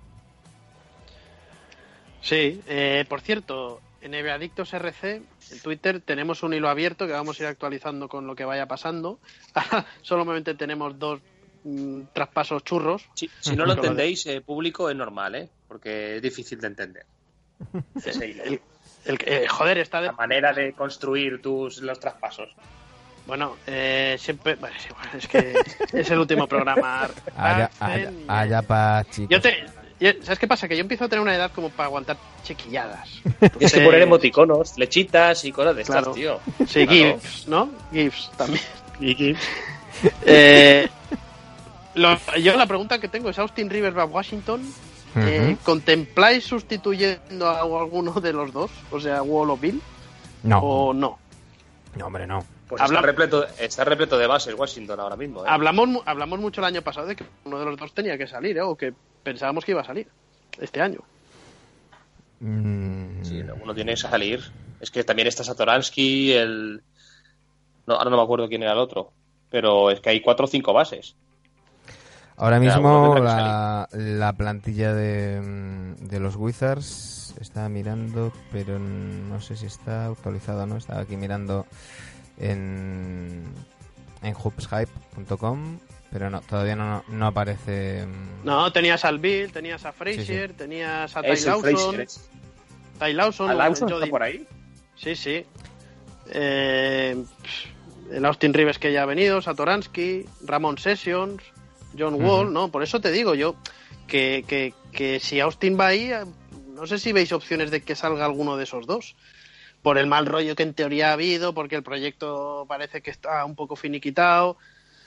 [2.21, 7.13] Sí, eh, por cierto, en NBA Adictos RC, en Twitter, tenemos un hilo abierto que
[7.13, 9.19] vamos a ir actualizando con lo que vaya pasando.
[10.01, 11.21] Solamente tenemos dos
[11.65, 13.03] mm, traspasos churros.
[13.15, 15.49] Si, si no lo entendéis, eh, público, es normal, ¿eh?
[15.67, 17.07] Porque es difícil de entender.
[19.07, 20.07] El, eh, joder, está de...
[20.07, 22.49] La manera de construir tus los traspasos.
[23.27, 24.55] Bueno, eh, siempre...
[24.55, 25.55] bueno, es igual, es que
[25.99, 27.09] es el último programa.
[27.37, 29.65] allá, allá, allá pa chicos Yo te...
[30.01, 30.69] yo- ¿Sabes qué pasa?
[30.69, 33.09] Que yo empiezo a tener una edad como para aguantar chiquilladas.
[33.59, 36.13] Tienes que poner emoticonos, lechitas y cosas de estas, Claro.
[36.13, 36.41] tío.
[36.67, 37.19] Sí, Claro.
[37.21, 37.71] GIFs, ¿no?
[37.93, 38.63] GIFs también.
[39.01, 39.37] Y que-
[40.27, 40.89] Eh,
[41.95, 44.63] lo- yo la pregunta que tengo es Austin Rivers va a Washington.
[45.17, 45.57] Eh.
[45.63, 48.71] ¿Contempláis sustituyendo a alguno de los dos?
[48.91, 49.81] O sea, Wall o Bill,
[50.43, 51.19] no o no?
[51.97, 55.49] no hombre no Pues Habla- está, repleto, está repleto de bases Washington ahora mismo, ¿eh?
[55.49, 58.57] Hablamos, hablamos mucho el año pasado de que uno de los dos tenía que salir,
[58.57, 58.63] ¿eh?
[58.63, 60.09] o que pensábamos que iba a salir
[60.61, 60.99] este año.
[62.41, 64.41] Mm, Sí, uno tiene que salir.
[64.81, 66.83] Es que también está Satoransky, el...
[67.87, 69.13] No, ahora no me acuerdo quién era el otro.
[69.51, 71.15] Pero es que hay cuatro o cinco bases.
[72.37, 79.57] Ahora mismo la, la plantilla de, mm, de los Wizards está mirando, pero no sé
[79.57, 80.77] si está actualizada o no.
[80.77, 81.67] Estaba aquí mirando
[82.39, 83.45] en,
[84.23, 85.79] en hoopshype.com,
[86.11, 88.05] pero no, todavía no, no aparece.
[88.07, 91.29] mm, No, tenías al Bill, tenías a Frazier, tenías a Ty.
[91.45, 92.05] Lawson.
[92.99, 94.47] Ty Lawson, ¿A Lawson está por ahí?
[94.97, 95.45] Sí, sí.
[96.31, 97.23] Eh,
[98.11, 101.43] el Austin Rivers que ya ha venido, Satoransky, Ramon Sessions,
[101.99, 102.71] John Wall, ¿no?
[102.71, 103.57] Por eso te digo yo
[104.07, 106.25] que, que, que si Austin va ahí, eh,
[106.75, 109.17] no sé si veis opciones de que salga alguno de esos dos.
[109.83, 113.45] Por el mal rollo que en teoría ha habido, porque el proyecto parece que está
[113.45, 114.57] un poco finiquitado.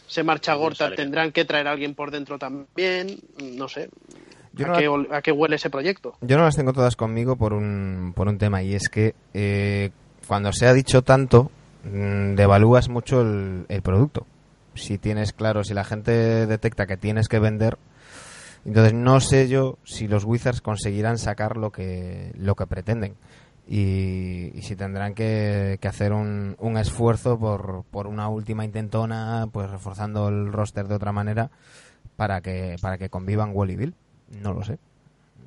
[0.06, 3.20] Se marcha Gorta, tendrán que traer a alguien por dentro también.
[3.42, 3.90] No sé.
[4.54, 6.16] Yo ¿A, qué, a qué huele ese proyecto?
[6.22, 9.92] Yo no las tengo todas conmigo por un, por un tema y es que eh,
[10.28, 11.52] cuando se ha dicho tanto,
[11.84, 14.26] mm, devalúas mucho el, el producto.
[14.78, 17.78] Si tienes claro, si la gente detecta que tienes que vender,
[18.66, 23.16] entonces no sé yo si los Wizards conseguirán sacar lo que, lo que pretenden.
[23.70, 29.48] Y, y si tendrán que, que hacer un, un esfuerzo por, por una última intentona,
[29.52, 31.52] pues reforzando el roster de otra manera
[32.16, 33.94] para que, para que convivan Wall y Bill.
[34.42, 34.80] No lo sé.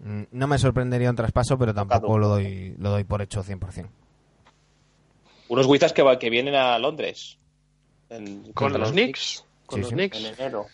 [0.04, 3.86] Mm, No me sorprendería un traspaso, pero tampoco lo doy, lo doy por hecho 100%.
[5.48, 7.38] Unos Wizards que, va- que vienen a Londres.
[8.10, 9.44] En- Con los Knicks.
[9.66, 9.94] Con Sí, los sí.
[9.94, 10.18] Knicks.
[10.18, 10.66] En enero.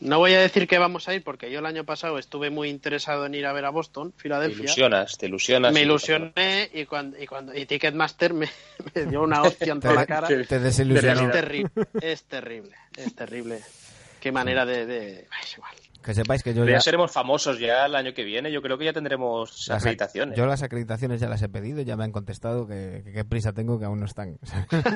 [0.00, 2.68] No voy a decir que vamos a ir porque yo el año pasado estuve muy
[2.68, 4.64] interesado en ir a ver a Boston, Te Filadelfia.
[4.64, 5.72] ilusionas, te ilusionas.
[5.72, 8.48] Me y- ilusioné y cuando, y cuando y Ticketmaster me,
[8.94, 10.26] me dio una hostia en toda la cara.
[10.26, 11.30] Te- Es Te desilusionó.
[11.30, 13.60] terrible, es terrible, es terrible.
[14.20, 14.86] Qué manera de...
[14.86, 15.28] de...
[15.40, 15.72] Es igual.
[16.06, 18.50] Que sepáis que yo ya, ya seremos famosos ya el año que viene.
[18.52, 20.38] Yo creo que ya tendremos las, acreditaciones.
[20.38, 23.52] yo las acreditaciones ya las he pedido, ya me han contestado que, que qué prisa
[23.52, 24.38] tengo que aún no están.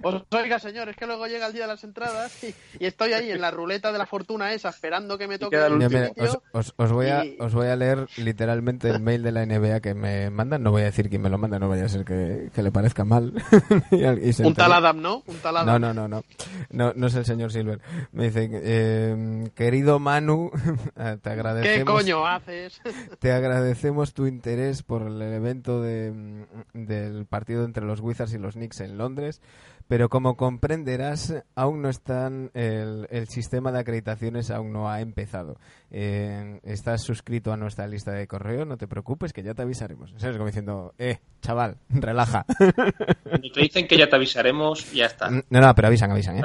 [0.00, 3.12] Pues oiga, señor, es que luego llega el día de las entradas y, y estoy
[3.12, 6.10] ahí en la ruleta de la fortuna esa esperando que me toque el último mira,
[6.18, 9.46] os, os- os voy a, y- os voy a leer literalmente el mail de la
[9.46, 10.62] NBA que me mandan.
[10.62, 12.72] No voy a decir quién me lo manda, no vaya a ser que, que le
[12.72, 13.32] parezca mal.
[13.90, 15.22] Y y se Un tal Adam, ¿no?
[15.26, 15.80] Un tal Adam.
[15.80, 16.24] No, no, no, no.
[16.70, 17.80] No, no es el señor Silver.
[18.12, 20.50] Me dice, eh, querido Manu,
[20.94, 21.94] te ¿Qué agradecemos.
[21.94, 22.80] coño haces?
[23.18, 28.38] Te agradecemos tu interés por el evento de, mm, del partido entre los Wizards y
[28.38, 29.40] los Knicks en Londres,
[29.88, 35.58] pero como comprenderás, aún no están, el, el sistema de acreditaciones aún no ha empezado.
[35.90, 40.14] Eh, estás suscrito a nuestra lista de correo, no te preocupes, que ya te avisaremos.
[40.16, 40.36] ¿Sabes?
[40.36, 42.46] Como diciendo, eh, chaval, relaja.
[42.56, 45.28] Cuando te dicen que ya te avisaremos, ya está.
[45.30, 46.42] No, no, pero avisan, avisan, ¿eh?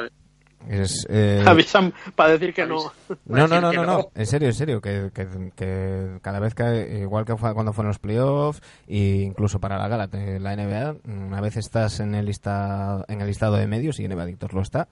[0.69, 2.77] Es, eh, Avisan para decir que no.
[3.25, 7.25] No, no, no, no, en serio, en serio, que, que, que cada vez que, igual
[7.25, 11.41] que fue cuando fueron los playoffs, e incluso para la gala de la NBA, una
[11.41, 14.87] vez estás en el, lista, en el listado de medios, y NBA Adictos lo está,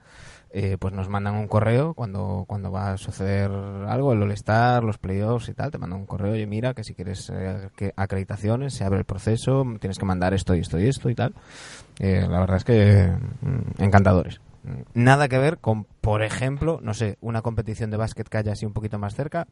[0.52, 4.98] eh, pues nos mandan un correo cuando, cuando va a suceder algo, el All-Star, los
[4.98, 8.74] playoffs y tal, te mandan un correo y mira que si quieres eh, que acreditaciones,
[8.74, 11.34] se abre el proceso, tienes que mandar esto y esto y esto y tal.
[12.00, 13.08] La verdad es que
[13.42, 14.40] mm, encantadores.
[14.94, 18.66] Nada que ver con, por ejemplo, no sé, una competición de básquet que haya así
[18.66, 19.48] un poquito más cerca,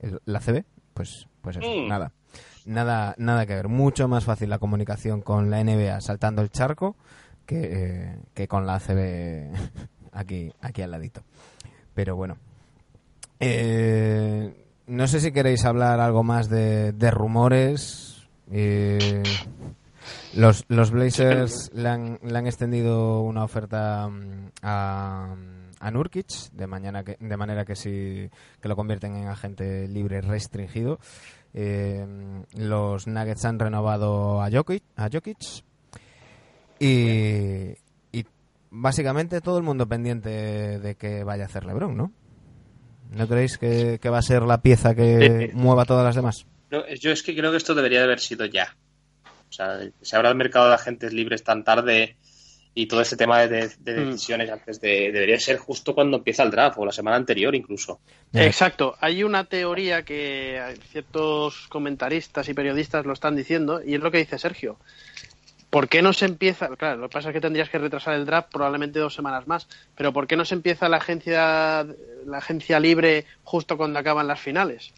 [0.00, 0.64] el- la CB,
[0.94, 1.88] pues, pues eso, Mm.
[1.88, 2.12] nada.
[2.64, 3.68] Nada, nada que ver.
[3.68, 6.96] Mucho más fácil la comunicación con la NBA saltando el charco
[7.46, 9.50] que, eh, que con la CB
[10.12, 11.22] aquí, aquí al ladito.
[11.94, 12.36] Pero bueno.
[13.40, 18.26] Eh, no sé si queréis hablar algo más de, de rumores.
[18.50, 19.22] Eh,
[20.34, 25.34] los, los Blazers le han, le han extendido una oferta mm, a,
[25.80, 28.28] a Nurkic de, mañana que, de manera que, si,
[28.60, 30.98] que lo convierten en agente libre restringido.
[31.54, 32.04] Eh,
[32.54, 35.38] los Nuggets han renovado a Jokic, a Jokic
[36.78, 37.74] y,
[38.12, 38.26] y
[38.70, 40.28] básicamente todo el mundo pendiente
[40.78, 42.12] de que vaya a hacer LeBron, ¿no?
[43.10, 46.16] ¿No creéis que, que va a ser la pieza que Eh, mueva a todas las
[46.16, 46.44] demás?
[46.70, 48.76] No, yo es que creo que esto debería de haber sido ya.
[49.48, 52.16] O sea, se habrá el mercado de agentes libres tan tarde
[52.74, 54.10] y todo ese tema de, de Mm.
[54.10, 55.10] decisiones antes de.
[55.12, 58.00] Debería ser justo cuando empieza el draft o la semana anterior incluso.
[58.34, 58.96] Exacto.
[59.00, 64.18] Hay una teoría que ciertos comentaristas y periodistas lo están diciendo y es lo que
[64.18, 64.76] dice Sergio.
[65.70, 66.68] ¿Por qué no se empieza?
[66.76, 69.68] Claro, lo que pasa es que tendrías que retrasar el draft probablemente dos semanas más.
[69.96, 71.86] Pero ¿por qué no se empieza la agencia,
[72.26, 74.92] la agencia libre justo cuando acaban las finales?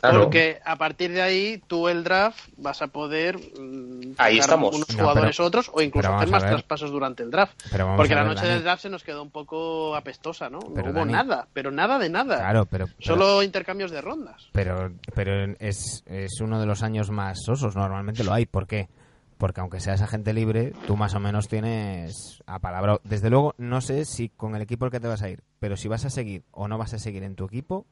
[0.00, 0.22] Claro.
[0.22, 4.76] Porque a partir de ahí tú el draft vas a poder mm, Ahí sacar estamos.
[4.76, 7.54] unos No, jugadores pero- otros o incluso hacer más traspasos durante el draft.
[7.96, 8.54] Porque a la noche Dani.
[8.54, 10.60] del draft se nos quedó un poco apestosa, ¿no?
[10.74, 12.38] Pero, no hubo Dani- nada, pero nada de nada.
[12.38, 14.48] Claro, pero, pero- Solo intercambios de rondas.
[14.52, 18.46] Pero, pero es, es uno de los años más sosos, normalmente lo hay.
[18.46, 18.88] ¿Por qué?
[19.36, 22.98] porque aunque seas agente libre, tú más o menos tienes a palabra.
[23.04, 25.76] Desde luego, no sé si con el equipo al que te vas a ir, pero
[25.76, 27.86] si vas a seguir o no vas a seguir en tu equipo,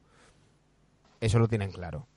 [1.21, 2.07] eso lo tienen claro.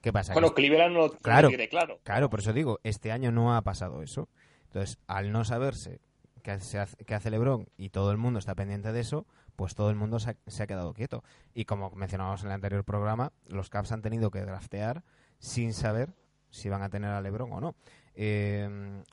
[0.00, 0.32] ¿Qué pasa?
[0.34, 1.42] Bueno, Cleveland no Claro.
[1.42, 2.00] lo tiene claro.
[2.04, 4.28] Claro, por eso digo, este año no ha pasado eso.
[4.66, 6.00] Entonces, al no saberse
[6.42, 9.26] qué hace, qué hace LeBron y todo el mundo está pendiente de eso,
[9.56, 11.24] pues todo el mundo se ha, se ha quedado quieto.
[11.54, 15.02] Y como mencionábamos en el anterior programa, los Caps han tenido que draftear
[15.38, 16.14] sin saber
[16.50, 17.74] si van a tener a LeBron o no.
[18.18, 18.66] Eh,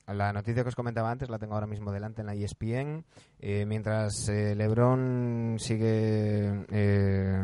[0.08, 3.04] la noticia que os comentaba antes la tengo ahora mismo delante en la ESPN.
[3.40, 7.38] Eh, mientras eh, LeBron sigue eh,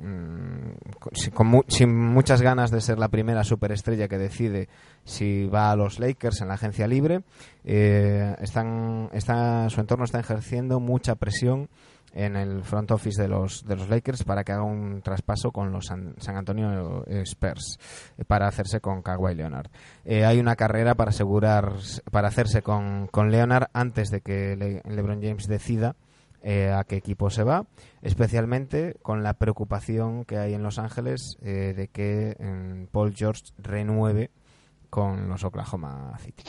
[0.00, 4.68] mm, con, sin muchas ganas de ser la primera superestrella que decide
[5.04, 7.22] si va a los Lakers en la agencia libre,
[7.64, 11.68] están, está, su entorno está ejerciendo mucha presión
[12.12, 15.72] en el front office de los, de los Lakers para que haga un traspaso con
[15.72, 17.78] los San, San Antonio eh, Spurs
[18.16, 19.70] eh, para hacerse con Kawhi Leonard.
[20.04, 21.72] Eh, hay una carrera para asegurar,
[22.10, 25.96] para hacerse con, con Leonard antes de que Le- LeBron James decida
[26.42, 27.66] eh, a qué equipo se va,
[28.00, 33.42] especialmente con la preocupación que hay en Los Ángeles eh, de que mm, Paul George
[33.58, 34.30] renueve
[34.88, 36.44] con los Oklahoma City.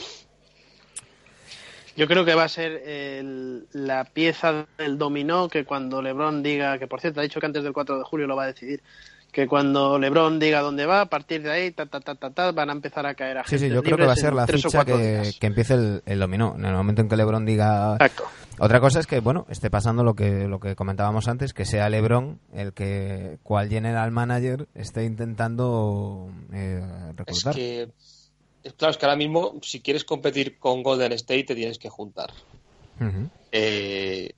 [1.96, 6.78] Yo creo que va a ser el- la pieza del dominó que cuando LeBron diga,
[6.78, 8.82] que por cierto ha dicho que antes del 4 de julio lo va a decidir,
[9.32, 12.52] que cuando LeBron diga dónde va, a partir de ahí, ta, ta, ta, ta, ta,
[12.52, 14.46] van a empezar a caer Sí, agentes sí, yo creo que va a ser la
[14.46, 16.54] ficha que, empiece el, el dominó.
[16.56, 17.92] En el momento en que LeBron diga...
[17.94, 18.24] Exacto.
[18.58, 21.88] Otra cosa es que, bueno, esté pasando lo que, lo que comentábamos antes, que sea
[21.88, 26.82] LeBron el que, cual general manager, esté intentando eh,
[27.26, 28.19] Es que, es
[28.76, 32.30] claro, es que ahora mismo, si quieres competir con Golden State, te tienes que juntar.
[33.52, 34.32] Eh,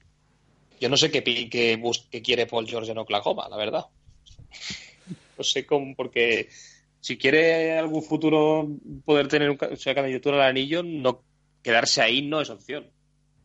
[0.80, 1.80] yo no sé qué, qué,
[2.10, 3.86] qué quiere Paul George en Oklahoma, la verdad.
[5.36, 6.48] No sé cómo, porque
[7.00, 8.68] si quiere algún futuro
[9.04, 11.24] poder tener un, ca- o sea, candidatura al anillo, no
[11.62, 12.91] quedarse ahí no es opción,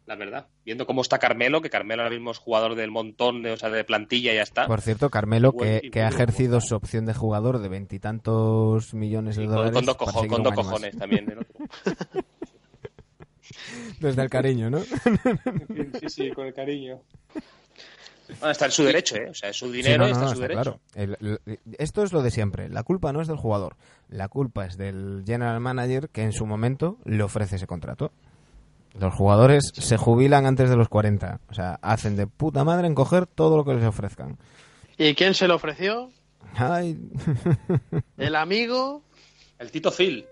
[0.07, 0.47] la verdad.
[0.65, 3.69] Viendo cómo está Carmelo, que Carmelo ahora mismo es jugador del montón, de, o sea,
[3.69, 4.65] de plantilla y ya está.
[4.65, 9.45] Por cierto, Carmelo, que, que ha ejercido su opción de jugador de veintitantos millones de
[9.45, 9.73] dólares.
[9.73, 10.53] con dos, cojo- con más.
[10.55, 11.29] cojones también.
[11.29, 11.55] el otro.
[13.99, 14.79] Desde el cariño, ¿no?
[14.79, 17.01] Sí, sí, con el cariño.
[18.41, 19.29] Ah, está en su derecho, ¿eh?
[19.29, 20.79] O sea, es su Sí, dinero no, y está en su está derecho.
[20.95, 21.17] claro.
[21.21, 22.67] El- el- esto es lo de siempre.
[22.69, 23.77] La culpa no es del jugador.
[24.09, 28.11] La culpa es del general manager que en su momento le ofrece ese contrato.
[28.99, 31.39] Los jugadores se jubilan antes de los 40.
[31.49, 34.37] O sea, hacen de puta madre en coger todo lo que les ofrezcan.
[34.97, 36.09] ¿Y quién se lo ofreció?
[36.55, 36.97] Ay,
[38.17, 39.03] El amigo.
[39.59, 40.25] El Tito Phil.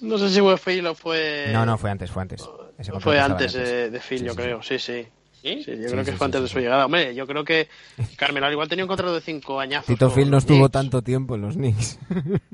[0.00, 1.48] No sé si fue Phil o fue.
[1.52, 2.42] no, no, fue antes, fue antes.
[2.78, 3.70] Ese Fue antes antes.
[3.70, 4.62] de, de Phil, Sí, yo sí, creo.
[4.62, 5.06] Sí, sí.
[5.42, 5.62] ¿Sí?
[5.64, 6.60] Sí, yo Sí, creo que sí, fue antes sí, de su sí.
[6.60, 6.86] llegada.
[6.86, 7.68] Hombre, yo creo que
[8.16, 9.86] Carmelo al igual tenía un contrato de cinco añazos.
[9.86, 10.72] Tito Phil no estuvo Knicks.
[10.72, 11.98] tanto tiempo en los Knicks.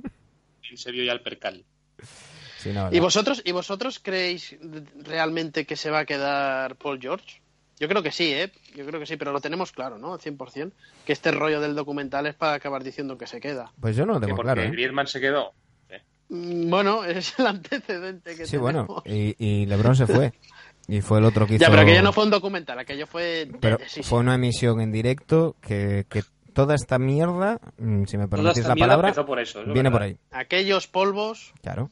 [0.75, 1.65] Se vio ya el percal.
[2.59, 4.57] Sí, no, ¿Y vosotros, ¿Y vosotros creéis
[5.05, 7.41] realmente que se va a quedar Paul George?
[7.81, 8.51] Yo creo que sí, ¿eh?
[8.75, 10.13] Yo creo que sí, pero lo tenemos claro, ¿no?
[10.15, 10.73] Al 100%.
[11.07, 13.73] Que este rollo del documental es para acabar diciendo que se queda.
[13.81, 14.63] Pues yo no lo tengo porque claro.
[14.63, 14.71] ¿eh?
[14.71, 15.53] Griezmann se quedó.
[16.29, 19.37] Mm, Bueno, es el antecedente que Sí, bueno, tenemos.
[19.39, 20.33] y, y LeBron se fue.
[20.89, 21.63] Y fue el otro que hizo...
[21.63, 23.49] Ya, pero aquello no fue un documental, aquello fue...
[23.61, 24.03] Pero sí, sí.
[24.03, 26.23] fue una emisión en directo que, que
[26.55, 30.03] toda esta mierda, mm, si me permitís la palabra, empezó por eso, es viene por
[30.03, 30.17] ahí.
[30.31, 31.53] Aquellos polvos...
[31.63, 31.91] Claro.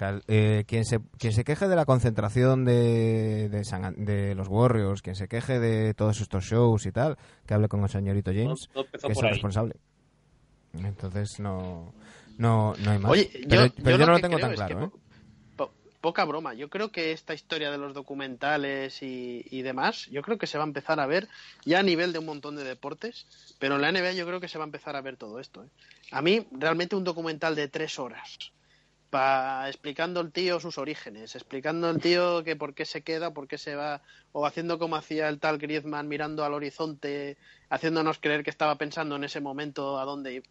[0.00, 4.34] O sea, eh, quien, se, quien se queje de la concentración de, de, San- de
[4.34, 7.90] los Warriors, quien se queje de todos estos shows y tal, que hable con el
[7.90, 9.32] señorito James, que es el ahí.
[9.32, 9.74] responsable.
[10.72, 11.92] Entonces no,
[12.38, 13.10] no, no hay más.
[13.12, 14.86] Oye, pero yo, pero yo no lo tengo tan es que claro.
[14.86, 14.90] ¿eh?
[15.56, 16.54] po- po- poca broma.
[16.54, 20.56] Yo creo que esta historia de los documentales y, y demás, yo creo que se
[20.56, 21.28] va a empezar a ver
[21.66, 23.26] ya a nivel de un montón de deportes,
[23.58, 25.62] pero en la NBA yo creo que se va a empezar a ver todo esto.
[25.64, 25.68] ¿eh?
[26.12, 28.52] A mí, realmente un documental de tres horas,
[29.10, 33.48] pa, explicando el tío sus orígenes, explicando el tío que por qué se queda, por
[33.48, 37.36] qué se va, o haciendo como hacía el tal Griezmann mirando al horizonte,
[37.68, 40.42] haciéndonos creer que estaba pensando en ese momento a dónde ir.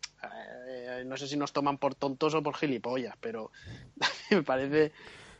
[0.68, 3.52] Eh, no sé si nos toman por tontos o por gilipollas, pero
[4.32, 4.92] me parece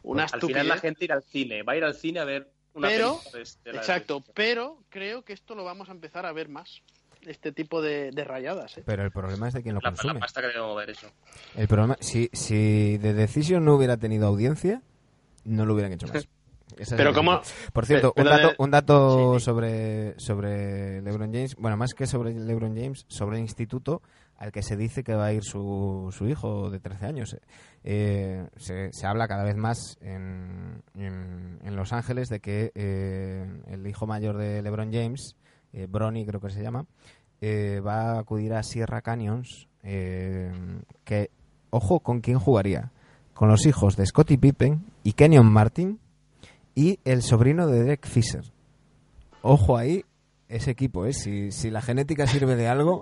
[0.04, 0.48] una Al estupidez.
[0.64, 3.20] final la gente irá al cine, va a ir al cine a ver una Pero-
[3.20, 6.48] película de- de la- Exacto, pero creo que esto lo vamos a empezar a ver
[6.48, 6.82] más,
[7.26, 8.78] este tipo de, de rayadas.
[8.78, 8.84] ¿eh?
[8.86, 10.20] Pero el problema es de quien lo La, la consume.
[10.20, 11.08] pasta que debemos ver eso.
[11.56, 14.82] El problema, si, si The Decision no hubiera tenido audiencia,
[15.46, 16.28] no lo hubieran hecho más.
[16.78, 17.42] Esa Pero la como-.
[17.74, 19.46] Por cierto, pero un dato, un dato Sí, sí.
[19.46, 24.02] sobre, sobre LeBron James, bueno, más que sobre LeBron James, sobre el instituto
[24.38, 27.36] al que se dice que va a ir su, su hijo de 13 años.
[27.84, 33.46] Eh, se, se habla cada vez más en, en, en Los Ángeles de que eh,
[33.68, 35.36] el hijo mayor de LeBron James,
[35.74, 36.86] eh, Bronny creo que se llama,
[37.42, 40.52] eh, va a acudir a Sierra Canyons, eh,
[41.04, 41.32] que,
[41.70, 42.92] ojo, ¿con quién jugaría?
[43.40, 45.98] con los hijos de Scottie Pippen y Kenyon Martin
[46.76, 48.44] y el sobrino de Derek Fisher.
[49.42, 50.04] Ojo ahí,
[50.50, 51.14] ese equipo, ¿eh?
[51.14, 53.02] Si, si la genética sirve de algo.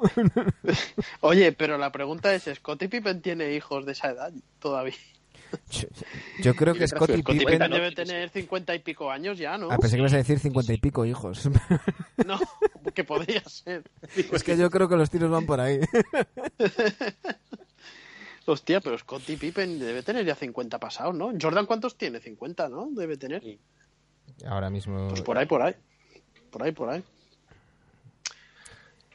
[1.21, 4.93] Oye, pero la pregunta es, ¿Scottie Pippen tiene hijos de esa edad todavía?
[5.71, 5.87] Yo,
[6.39, 7.37] yo creo que Scottie Pippen...
[7.39, 7.75] Pippen ¿no?
[7.75, 9.69] debe tener cincuenta y pico años ya, ¿no?
[9.71, 11.49] Ah, pensé que ibas a decir cincuenta y pico hijos.
[12.25, 12.39] No,
[12.93, 13.83] que podría ser.
[14.15, 15.79] es que yo creo que los tiros van por ahí.
[18.45, 21.31] Hostia, pero Scottie Pippen debe tener ya 50 pasados, ¿no?
[21.39, 22.19] Jordan, ¿cuántos tiene?
[22.19, 22.89] 50, ¿no?
[22.91, 23.43] Debe tener.
[24.45, 25.09] Ahora mismo...
[25.09, 25.75] Pues por ahí, por ahí.
[26.49, 27.03] Por ahí, por ahí.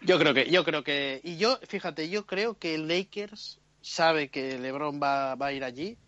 [0.03, 4.29] Yo creo que, yo creo que, y yo, fíjate, yo creo que el Lakers sabe
[4.29, 5.99] que LeBron va, va a ir allí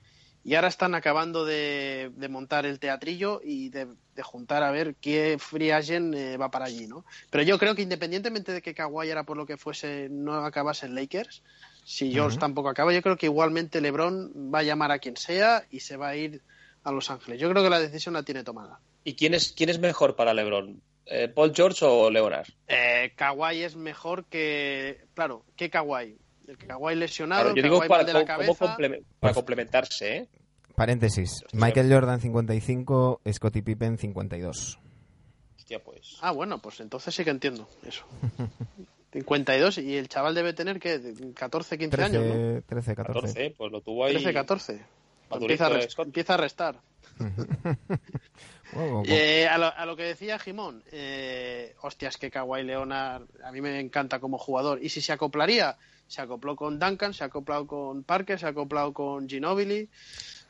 [0.45, 4.95] y ahora están acabando de, de montar el teatrillo y de, de juntar a ver
[5.01, 7.05] qué free agent eh, va para allí, ¿no?
[7.31, 10.87] Pero yo creo que independientemente de que Kawhi era por lo que fuese no acabase
[10.87, 11.43] en Lakers,
[11.85, 15.65] si George tampoco acaba, yo creo que igualmente LeBron va a llamar a quien sea
[15.71, 16.43] y se va a ir
[16.83, 17.41] a Los Ángeles.
[17.41, 18.81] Yo creo que la decisión la tiene tomada.
[19.03, 20.81] ¿Y quién es, quién es mejor para LeBron?
[21.07, 22.47] Eh, ¿Paul George o Leonard?
[22.69, 25.05] Eh, Kawhi es mejor que.
[25.15, 26.17] Claro, que Kawhi.
[26.47, 28.77] El Kawhi lesionado, Claro, yo el digo Kawhi para, mal de la cabeza.
[29.21, 30.29] para complementarse, ¿eh?
[30.75, 31.43] Paréntesis.
[31.45, 31.61] Hostia.
[31.61, 34.79] Michael Jordan 55, Scottie Pippen 52.
[35.57, 36.19] Hostia, pues.
[36.21, 38.05] Ah, bueno, pues entonces sí que entiendo eso.
[39.13, 42.33] 52 y el chaval debe tener que 14, 15 años, ¿no?
[42.33, 43.21] 13, 13, 14.
[43.21, 44.15] 14, pues lo tuvo ahí.
[44.15, 44.81] 13, 14.
[45.31, 46.81] Madurito Empieza a, rest- empieza a restar.
[49.07, 53.61] Eh, a, lo, a lo que decía Jimón, eh, hostias, que Kawhi Leonard a mí
[53.61, 54.83] me encanta como jugador.
[54.83, 55.77] Y si se acoplaría,
[56.15, 59.89] se acopló con Duncan, se ha acoplado con Parker, se ha acoplado con Ginobili.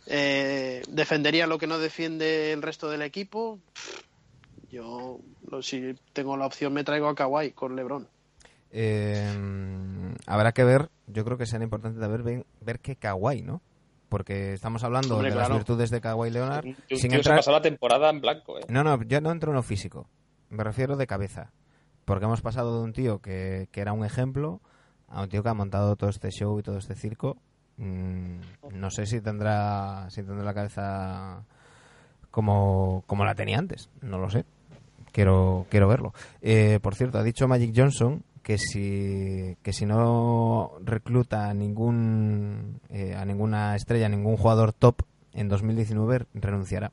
[0.06, 3.58] eh, defendería lo que no defiende el resto del equipo.
[4.70, 8.06] Yo, lo- si tengo la opción, me traigo a Kawhi con LeBron.
[8.70, 13.62] Eh, habrá que ver, yo creo que será importante ver, ver, ver qué Kawhi, ¿no?
[14.10, 15.48] Porque estamos hablando Hombre, de claro.
[15.48, 17.36] las virtudes de Kawhi Leonard sin se entrar...
[17.38, 18.62] pasado la temporada en blanco, ¿eh?
[18.68, 20.06] No, no, yo no entro en lo físico.
[20.50, 21.52] Me refiero de cabeza.
[22.04, 24.60] Porque hemos pasado de un tío que, que era un ejemplo
[25.14, 27.36] a un tío que ha montado todo este show y todo este circo.
[27.76, 28.38] Mm,
[28.72, 31.44] no sé si tendrá, si tendrá la cabeza
[32.30, 33.88] como, como la tenía antes.
[34.02, 34.44] No lo sé.
[35.12, 36.12] Quiero, quiero verlo.
[36.42, 42.80] Eh, por cierto, ha dicho Magic Johnson que si, que si no recluta a, ningún,
[42.90, 45.02] eh, a ninguna estrella, a ningún jugador top
[45.32, 46.90] en 2019, renunciará,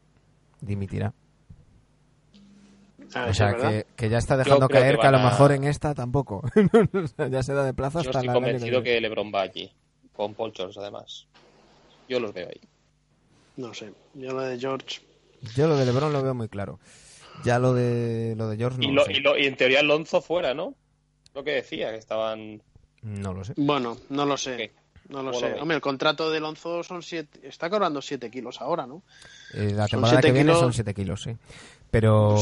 [0.61, 1.13] dimitirá.
[3.14, 5.51] Ah, O sea, que, que ya está dejando caer que que, a lo a- mejor
[5.51, 6.43] en esta tampoco.
[7.32, 9.72] Ya se da de plazo Yo hasta estoy año convencido que LeBron va allí.
[10.14, 11.28] Con Paul George, además.
[12.07, 12.62] Yo los veo ahí.
[13.57, 15.01] No sé, yo lo de George.
[15.55, 16.80] Yo lo de LeBron lo veo muy claro.
[17.43, 19.14] Ya lo de lo de George no y, lo lo- sé.
[19.14, 20.76] y, lo- y en teoría Alonso fuera, ¿no?
[21.34, 22.62] Lo que decía, que estaban.
[23.01, 23.53] No lo sé.
[23.57, 24.57] Bueno, no lo sé.
[24.57, 24.72] ¿Qué?
[25.09, 25.59] No lo ¿Cómo lo sé.
[25.62, 29.03] Hombre, el contrato de Lonzo son siete, está cobrando 7 kilos ahora, ¿no?
[29.53, 30.59] Eh, la temporada que viene kilos.
[30.59, 31.36] son 7 kilos, sí.
[31.92, 32.38] Pero,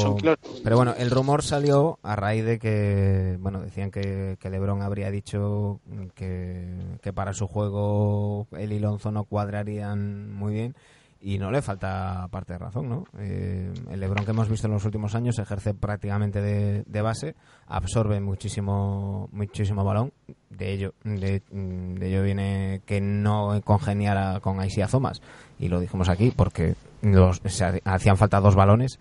[0.64, 5.10] pero bueno, el rumor salió a raíz de que, bueno, decían que, que LeBron habría
[5.10, 5.80] dicho
[6.14, 6.68] que,
[7.02, 10.76] que para su juego él y Lonzo no cuadrarían muy bien
[11.22, 13.04] y no le falta parte de razón, ¿no?
[13.18, 17.36] Eh, el LeBron que hemos visto en los últimos años ejerce prácticamente de, de base,
[17.68, 20.14] absorbe muchísimo muchísimo balón.
[20.52, 25.22] De ello, de, de ello viene que no congeniara con Isaiah Thomas
[25.60, 29.00] y lo dijimos aquí porque los, se ha- hacían falta dos balones.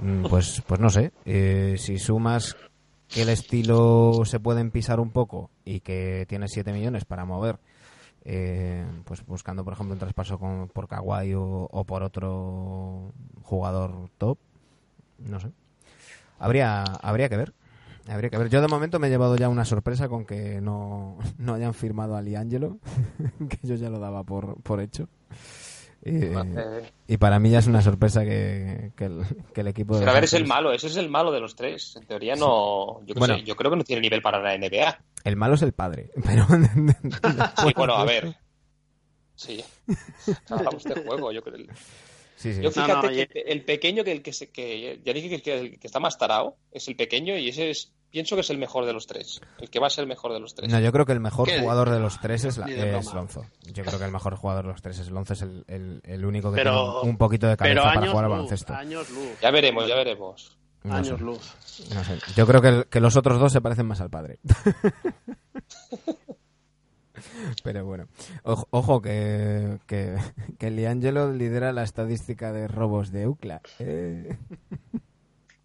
[0.00, 2.56] Mm, Pues, pues no sé, eh, si sumas
[3.08, 7.58] que el estilo se pueden pisar un poco y que tiene 7 millones para mover,
[8.24, 14.38] eh, pues buscando, por ejemplo, un traspaso con, por Kawhi o, por otro jugador top,
[15.18, 15.50] no sé.
[16.38, 17.54] Habría, habría que ver.
[18.08, 18.50] Habría que ver.
[18.50, 22.16] Yo de momento me he llevado ya una sorpresa con que no, no hayan firmado
[22.16, 22.78] a Liangelo,
[23.48, 25.08] que yo ya lo daba por, por hecho.
[26.06, 26.34] Eh,
[27.08, 29.22] y para mí ya es una sorpresa que, que el,
[29.54, 31.56] que el equipo pero a ver, es el malo, ese es el malo de los
[31.56, 31.96] tres.
[31.96, 33.00] En teoría no.
[33.06, 33.36] Yo, Bueno.
[33.36, 34.98] sé, yo creo que no tiene nivel para la NBA.
[35.24, 36.46] El malo es el padre, pero...
[36.46, 38.36] Sí, bueno, a ver.
[39.34, 39.64] Sí.
[40.50, 41.66] Hablamos de juego, yo creo.
[42.36, 42.60] Sí, sí.
[42.62, 45.58] Yo fíjate no, que y- el pequeño que el que se, que ya dije que
[45.58, 48.58] el, que está más tarao es el pequeño y ese es pienso que es el
[48.58, 50.70] mejor de los tres, el que va a ser el mejor de los tres.
[50.70, 51.58] No, yo creo que el mejor ¿Qué?
[51.58, 53.12] jugador de los tres es, la- es.
[53.12, 53.44] Lonzo.
[53.72, 56.24] Yo creo que el mejor jugador de los tres es Lonzo, es el, el- el
[56.24, 58.72] único que Pero- tiene un poquito de cabeza para jugar al baloncesto.
[58.72, 59.40] años luz.
[59.42, 60.56] Ya veremos, ya veremos.
[60.84, 61.54] No años sé, luz.
[61.92, 62.18] no sé.
[62.36, 64.38] Yo creo que, el- que los otros dos se parecen más al padre.
[67.62, 68.06] Pero bueno,
[68.42, 70.16] ojo, ojo que, que,
[70.58, 73.60] que Liangelo lidera la estadística de robos de UCLA.
[73.80, 74.36] Eh.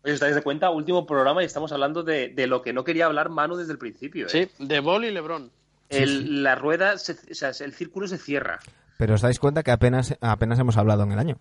[0.04, 0.70] Oye, ¿os dais de cuenta?
[0.70, 3.78] Último programa y estamos hablando de, de lo que no quería hablar Manu desde el
[3.78, 4.28] principio.
[4.28, 4.30] ¿eh?
[4.30, 5.52] Sí, de Ball y LeBron.
[5.90, 8.60] El- La rueda, se- o sea, el círculo se cierra.
[8.98, 11.38] Pero os dais cuenta que apenas, apenas hemos hablado en el año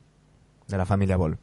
[0.66, 1.38] de la familia Ball.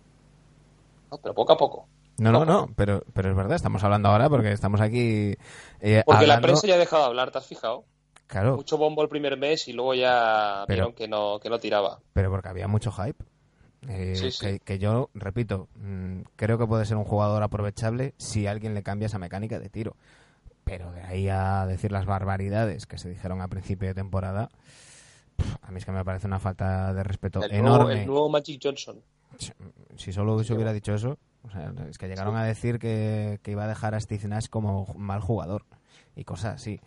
[1.11, 1.87] No, pero poco a poco.
[2.17, 5.35] No, no, no, pero, pero es verdad, estamos hablando ahora porque estamos aquí
[5.81, 7.83] eh, Porque la prensa ya ha dejado de hablar, ¿te has fijado?
[8.27, 11.59] Claro, Mucho bombo el primer mes y luego ya Pero- vieron que no, que no
[11.59, 11.99] tiraba.
[12.13, 13.23] pero porque había mucho hype.
[13.89, 14.45] Eh, Sí, sí.
[14.45, 18.83] Que, que yo, repito, mm, creo que puede ser un jugador aprovechable si alguien le
[18.83, 19.95] cambia esa mecánica de tiro.
[20.63, 24.49] Pero de ahí a decir las barbaridades que se dijeron a principio de temporada,
[25.61, 28.01] a mí es que me parece una falta de respeto El nuevo, enorme.
[28.01, 29.01] el nuevo Magic Johnson.
[29.97, 33.51] Si solo se hubiera dicho eso, o sea, es que llegaron a decir que, que
[33.51, 35.65] iba a dejar a Steve Nash como mal jugador
[36.15, 36.79] y cosas así.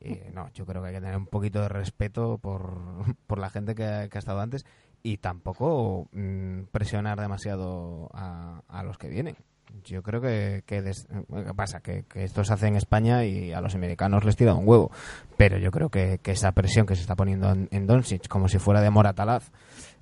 [0.00, 2.80] Y no, yo creo que hay que tener un poquito de respeto por,
[3.26, 4.64] por la gente que, que ha estado antes
[5.02, 9.36] y tampoco mm, presionar demasiado a, a los que vienen.
[9.84, 11.80] Yo creo que, que des- ¿qué pasa?
[11.80, 14.90] Que, que esto se hace en España y a los americanos les tira un huevo.
[15.36, 18.48] Pero yo creo que, que esa presión que se está poniendo en, en Doncic, como
[18.48, 19.52] si fuera de Moratalaz,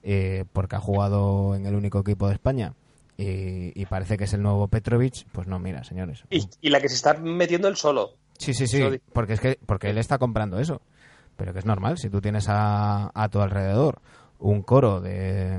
[0.03, 2.72] eh, porque ha jugado en el único equipo de España
[3.18, 6.24] y, y parece que es el nuevo Petrovic, pues no, mira, señores.
[6.30, 8.12] Y, y la que se está metiendo él solo.
[8.38, 8.82] Sí, sí, sí,
[9.12, 10.80] porque es que porque él está comprando eso.
[11.36, 14.01] Pero que es normal, si tú tienes a, a tu alrededor
[14.41, 15.51] un coro de,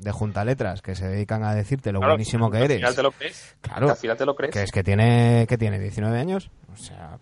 [0.00, 2.76] de juntaletras que se dedican a decirte lo Claro, buenísimo que al eres.
[2.78, 3.56] final te lo crees.
[3.60, 3.86] Claro.
[3.86, 4.52] Que Al final te lo crees.
[4.52, 6.50] Que es que tiene, que tiene 19 años.
[6.72, 7.18] O sea,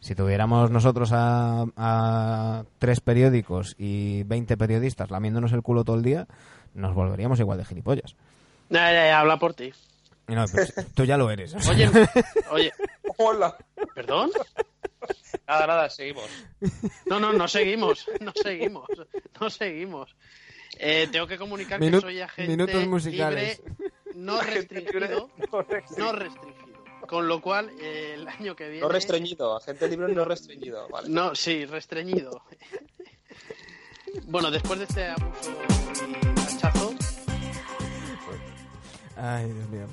[0.00, 6.02] si tuviéramos nosotros a, a tres periódicos y 20 periodistas lamiéndonos el culo todo el
[6.02, 6.26] día,
[6.74, 8.16] nos volveríamos igual de gilipollas.
[8.70, 9.72] Ya, ya, ya, habla por ti.
[10.28, 11.54] No, pues, tú ya lo eres.
[11.68, 11.90] Oye,
[12.50, 12.72] oye,
[13.18, 13.54] Hola.
[13.94, 14.30] ¿perdón?
[15.48, 16.28] Nada, nada, seguimos.
[17.06, 18.86] No, no, no seguimos, no seguimos,
[19.40, 20.14] no seguimos.
[20.78, 23.60] Eh, tengo que comunicar Minu- que soy agente minutos musicales.
[23.66, 25.30] libre, no restringido,
[25.98, 26.72] no restringido.
[27.06, 28.80] Con lo cual, eh, el año que viene...
[28.80, 30.88] No restreñido, agente libre no restreñido.
[30.88, 31.08] Vale.
[31.08, 32.42] No, sí, restreñido.
[34.24, 35.50] Bueno, después de este abuso
[36.06, 36.94] y hachazo,
[39.16, 39.86] Ay, Dios mío.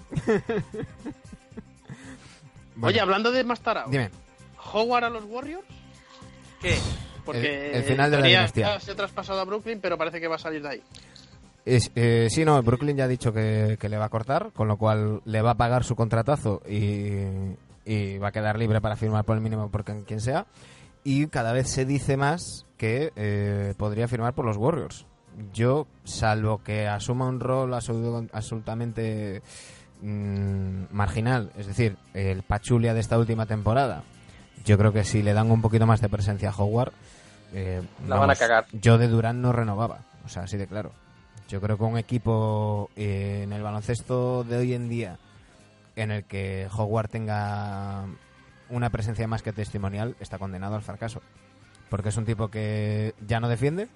[2.82, 4.10] Oye, hablando de más tarao, dime.
[4.74, 5.66] ¿Howard a los Warriors?
[6.62, 6.78] ¿Qué?
[7.26, 8.80] Porque El- el final de la dinastía.
[8.80, 10.84] Se ha traspasado a Brooklyn, pero parece que va a salir de ahí.
[11.66, 14.68] Es, eh, sí, no, Brooklyn ya ha dicho que, que le va a cortar, con
[14.68, 17.56] lo cual le va a pagar su contratazo y,
[17.86, 20.48] y va a quedar libre para firmar por el mínimo por quien quien sea.
[21.04, 25.06] Y cada vez se dice más que eh, podría firmar por los Warriors.
[25.54, 29.42] Yo, salvo que asuma un rol absolu- absolutamente
[30.02, 34.04] mm, marginal, es decir, el Pachulia de esta última temporada,
[34.70, 36.94] yo creo que si le dan un poquito más de presencia a Howard,
[37.56, 38.68] eh, La van a cagar.
[38.72, 40.92] Yo de Durán no renovaba, o sea, así de claro.
[41.48, 45.18] Yo creo que un equipo eh, en el baloncesto de hoy en día
[45.96, 48.06] en el que Howard tenga
[48.70, 51.24] una presencia más que testimonial está condenado al fracaso.
[51.90, 53.88] Porque es un tipo que ya no defiende,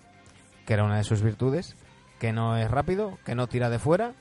[0.66, 1.76] que era una de sus virtudes,
[2.18, 4.14] que no es rápido, que no tira de fuera,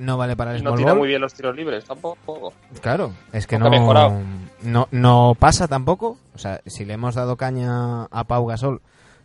[0.00, 0.98] no vale para el Y no small tira ball.
[1.00, 2.52] muy bien los tiros libres tampoco.
[2.80, 4.24] Claro, es que Aunque no,
[4.62, 6.18] no no pasa tampoco.
[6.34, 8.80] O sea, si le hemos dado caña a Pau Gasol,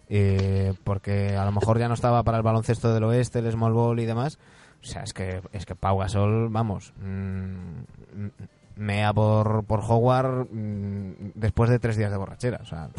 [0.09, 3.73] eh, porque a lo mejor ya no estaba para el baloncesto del oeste, el small
[3.73, 4.38] ball y demás,
[4.84, 8.28] o sea, es que es que Pau Gasol, vamos, mm,
[8.76, 12.59] mea por, por Howard mm, después de tres días de borrachera.
[12.61, 12.89] O sea,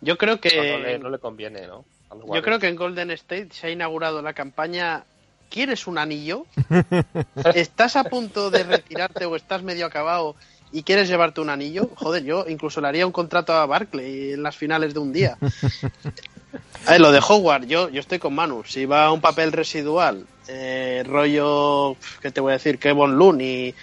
[0.00, 1.84] Yo creo que No, no le, no le conviene, ¿no?
[2.32, 5.04] Yo creo que en Golden State se ha inaugurado la campaña
[5.50, 6.46] ¿Quieres un anillo?
[7.54, 10.36] ¿Estás a punto de retirarte o estás medio acabado
[10.72, 11.90] y quieres llevarte un anillo?
[11.96, 15.38] Joder, yo incluso le haría un contrato a Barkley en las finales de un día.
[16.86, 18.64] A ver, lo de Howard, yo, yo estoy con Manu.
[18.64, 22.78] Si va a un papel residual, eh, rollo, ¿qué te voy a decir?
[22.78, 23.74] Kevin Looney.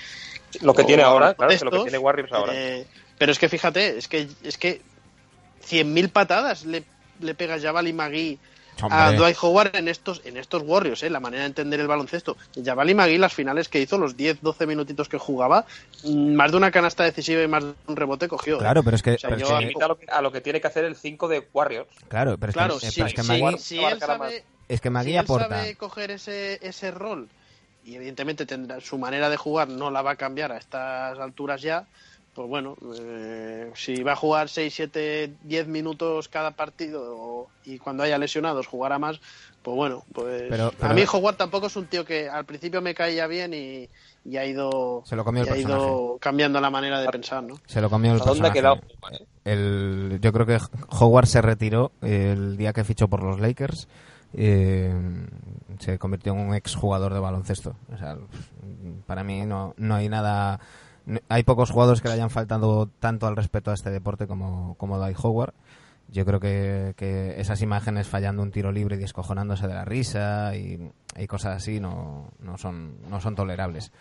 [0.62, 2.54] Lo que tiene ahora, claro, que lo que tiene Warriors ahora.
[2.56, 2.86] eh,
[3.18, 4.82] pero es que fíjate, es que es que
[5.68, 6.84] 100.000 patadas le,
[7.22, 8.38] le pega Javali Magui
[8.82, 9.12] a.
[9.14, 11.10] Dwight Howard en estos en estos Warriors, ¿eh?
[11.10, 12.38] la manera de entender el baloncesto.
[12.64, 15.66] Javali Magui, las finales que hizo, los 10-12 minutitos que jugaba,
[16.04, 18.56] mm, más de una canasta decisiva y más de un rebote cogió.
[18.56, 18.60] ¿eh?
[18.60, 20.06] claro, pero es que, O sea, pero es yo que- a- Limita a lo, que,
[20.10, 21.88] a lo que tiene que hacer el 5 de Warriors.
[22.08, 24.44] claro, pero es Claro, que, si, pero es que Magui, si Abarcará él sabe, más.
[24.70, 25.50] es que Magui si él aporta.
[25.50, 27.28] sabe coger ese, ese rol
[27.86, 31.62] y evidentemente tendrá su manera de jugar no la va a cambiar a estas alturas
[31.62, 31.86] ya,
[32.34, 37.78] pues bueno, eh, si va a jugar 6, 7, 10 minutos cada partido o- y
[37.80, 39.20] cuando haya lesionados jugará más,
[39.62, 42.94] pues bueno, pues Pero- a mí Howard tampoco es un tío que al principio me
[42.96, 43.88] caía bien y,
[44.26, 47.44] y ha ido Se lo comió el y ha ido cambiando la manera de pensar,
[47.44, 47.56] ¿no?
[47.68, 48.82] Se lo comió el ¿A dónde ha personaje.
[49.12, 49.26] quedado eh?
[49.46, 50.58] El, yo creo que
[50.90, 53.88] Howard se retiró el día que fichó por los Lakers.
[54.36, 54.94] eh,
[55.80, 57.76] se convirtió en un ex jugador de baloncesto.
[57.94, 58.18] O sea,
[59.06, 60.60] para mí no, no hay nada.
[61.30, 64.98] Hay pocos jugadores que le hayan faltado tanto al respeto a este deporte como, como
[64.98, 65.54] Dwight Howard.
[66.10, 70.56] Yo creo que, que esas imágenes fallando un tiro libre y descojonándose de la risa
[70.56, 73.92] y, y cosas así no, no, son, no son tolerables.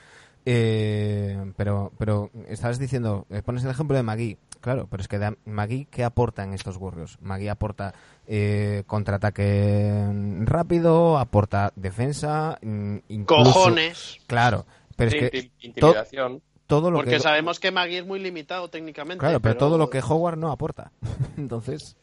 [0.45, 4.37] Eh, pero, pero estabas diciendo, eh, pones el ejemplo de Magui.
[4.61, 7.19] Claro, pero es que Magui, ¿qué aporta en estos Warriors?
[7.21, 7.95] Magui aporta
[8.27, 10.07] eh, contraataque
[10.41, 13.53] rápido, aporta defensa, mm, incluso...
[13.53, 14.19] Cojones.
[14.27, 16.43] Claro, pero es que inti- intimidación.
[16.67, 17.21] Todo lo Porque que...
[17.21, 19.19] sabemos que Magui es muy limitado técnicamente.
[19.21, 20.91] Claro, pero todo lo que Howard no aporta.
[21.37, 21.97] Entonces...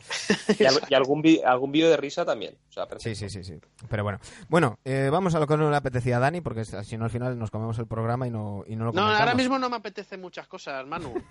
[0.60, 2.55] Y, al- y algún, vi- algún vídeo de risa también.
[2.70, 3.60] O sea, Sí, sí, sí, sí.
[3.89, 4.20] Pero bueno.
[4.47, 7.12] Bueno, eh, vamos a lo que no le apetecía a Dani, porque si no al
[7.12, 9.20] final nos comemos el programa y no, y no lo No, comentamos.
[9.22, 11.14] ahora mismo no me apetece muchas cosas, Manu.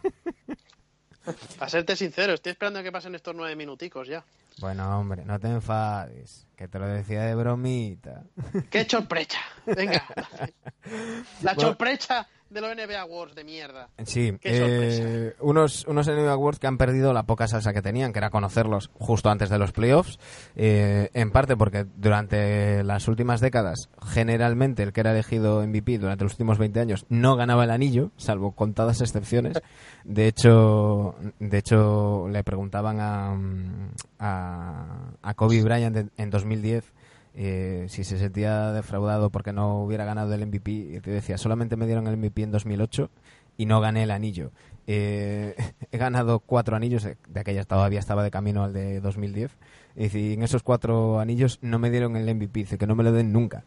[1.60, 4.24] A serte sincero, estoy esperando a que pasen estos nueve minuticos ya.
[4.60, 8.22] Bueno, hombre, no te enfades, que te lo decía de bromita.
[8.70, 9.38] ¡Qué sorpresa!
[9.66, 10.02] Venga.
[11.42, 11.60] La Bueno.
[11.68, 13.88] sorpresa de los NBA Awards de mierda.
[14.04, 18.18] Sí, eh, unos, unos NBA Awards que han perdido la poca salsa que tenían, que
[18.18, 20.18] era conocerlos justo antes de los playoffs,
[20.56, 26.24] eh, en parte porque durante las últimas décadas, generalmente el que era elegido MVP durante
[26.24, 29.60] los últimos 20 años no ganaba el anillo, salvo contadas excepciones.
[30.04, 36.92] De hecho, de hecho le preguntaban a, mm, a, a Kobe Bryant en, en 2010
[37.40, 41.76] eh, si se sentía defraudado porque no hubiera ganado el MVP, y te decía, solamente
[41.76, 43.10] me dieron el MVP en 2008
[43.56, 44.50] y no gané el anillo.
[44.88, 45.54] Eh,
[45.92, 49.56] he ganado cuatro anillos, de, de aquella todavía estaba de camino al de 2010,
[49.94, 52.96] y dice, y en esos cuatro anillos no me dieron el MVP, dice que no
[52.96, 53.62] me lo den nunca.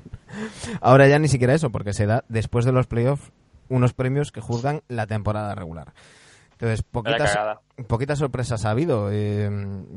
[0.82, 3.32] Ahora ya ni siquiera eso, porque se da después de los playoffs
[3.70, 5.94] unos premios que juzgan la temporada regular.
[6.62, 7.36] Entonces, poquitas,
[7.88, 9.08] poquitas sorpresas ha habido.
[9.10, 9.50] Eh,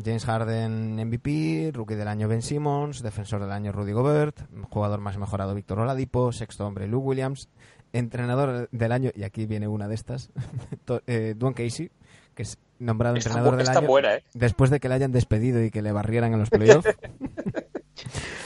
[0.03, 4.39] James Harden MVP, rookie del año Ben Simmons, defensor del año Rudy Gobert,
[4.71, 7.49] jugador más mejorado Víctor Oladipo, sexto hombre Lou Williams,
[7.93, 10.31] entrenador del año, y aquí viene una de estas,
[11.05, 11.91] eh, Dwayne Casey,
[12.33, 14.23] que es nombrado Está, entrenador bu- del año buena, ¿eh?
[14.33, 16.89] después de que le hayan despedido y que le barrieran en los playoffs.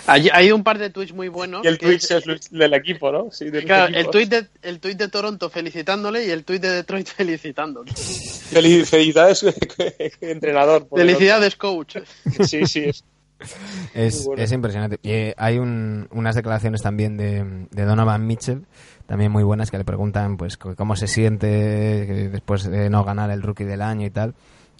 [0.07, 1.63] Hay, hay un par de tweets muy buenos.
[1.63, 3.29] Y el Twitch es- es del equipo, ¿no?
[3.31, 3.99] Sí, del Claro, equipo.
[3.99, 7.91] el tweet, de, el tuit de Toronto felicitándole y el tuit de Detroit felicitándole.
[7.91, 9.45] Feliz- felicidades,
[10.21, 10.87] entrenador.
[10.95, 11.97] Felicidades, coach.
[12.45, 12.85] Sí, sí.
[12.85, 13.03] Es,
[13.93, 14.43] Es, Muy bueno.
[14.43, 14.99] es impresionante.
[15.01, 18.65] Y, eh, hay un- unas declaraciones también de, de Donovan Mitchell,
[19.07, 21.47] también muy buenas, que le preguntan pues cómo se siente
[22.29, 24.35] después de no ganar el rookie del año y tal.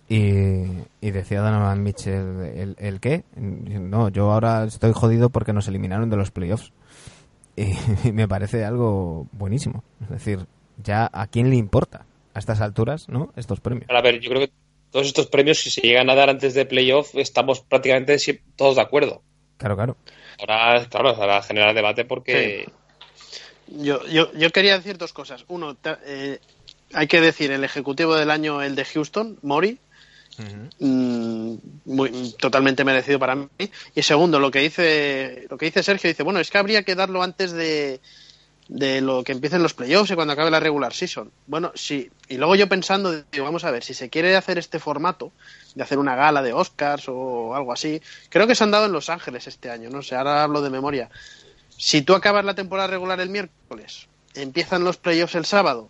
[0.10, 0.66] Y,
[1.02, 3.24] y decía Donovan Mitchell, ¿el, el qué?
[3.36, 6.72] No, yo ahora estoy jodido porque nos eliminaron de los playoffs.
[7.56, 7.74] Y,
[8.08, 9.84] y me parece algo buenísimo.
[10.02, 10.48] Es decir,
[10.84, 13.32] ya a quién le importa a estas alturas, ¿no?
[13.36, 13.88] Estos premios.
[13.90, 14.52] a ver, yo creo que
[14.92, 18.18] todos estos premios, si se llegan a dar antes de playoff, estamos prácticamente
[18.56, 19.22] todos de acuerdo.
[19.58, 19.98] Claro, claro.
[20.40, 22.66] Ahora, claro, ahora generar debate porque
[23.68, 25.46] Yo, yo, yo quería decir dos cosas.
[25.50, 26.40] Uno, eh,
[26.94, 29.78] hay que decir el ejecutivo del año, el de Houston, Mori,
[30.80, 31.54] mm,
[31.86, 33.48] muy, totalmente merecido para mí.
[33.96, 36.96] Y segundo, lo que dice, lo que dice Sergio, dice, bueno, es que habría que
[36.96, 38.00] darlo antes de,
[38.70, 41.32] de lo que empiecen los playoffs y cuando acabe la regular season.
[41.48, 42.10] Bueno, sí.
[42.30, 45.32] Y luego yo pensando, digo, vamos a ver, si se quiere hacer este formato,
[45.74, 48.92] de hacer una gala de Oscars o algo así, creo que se han dado en
[48.92, 51.10] Los Ángeles este año, no sé, ahora hablo de memoria.
[51.78, 55.90] Si tú acabas la temporada regular el miércoles, empiezan los playoffs el sábado,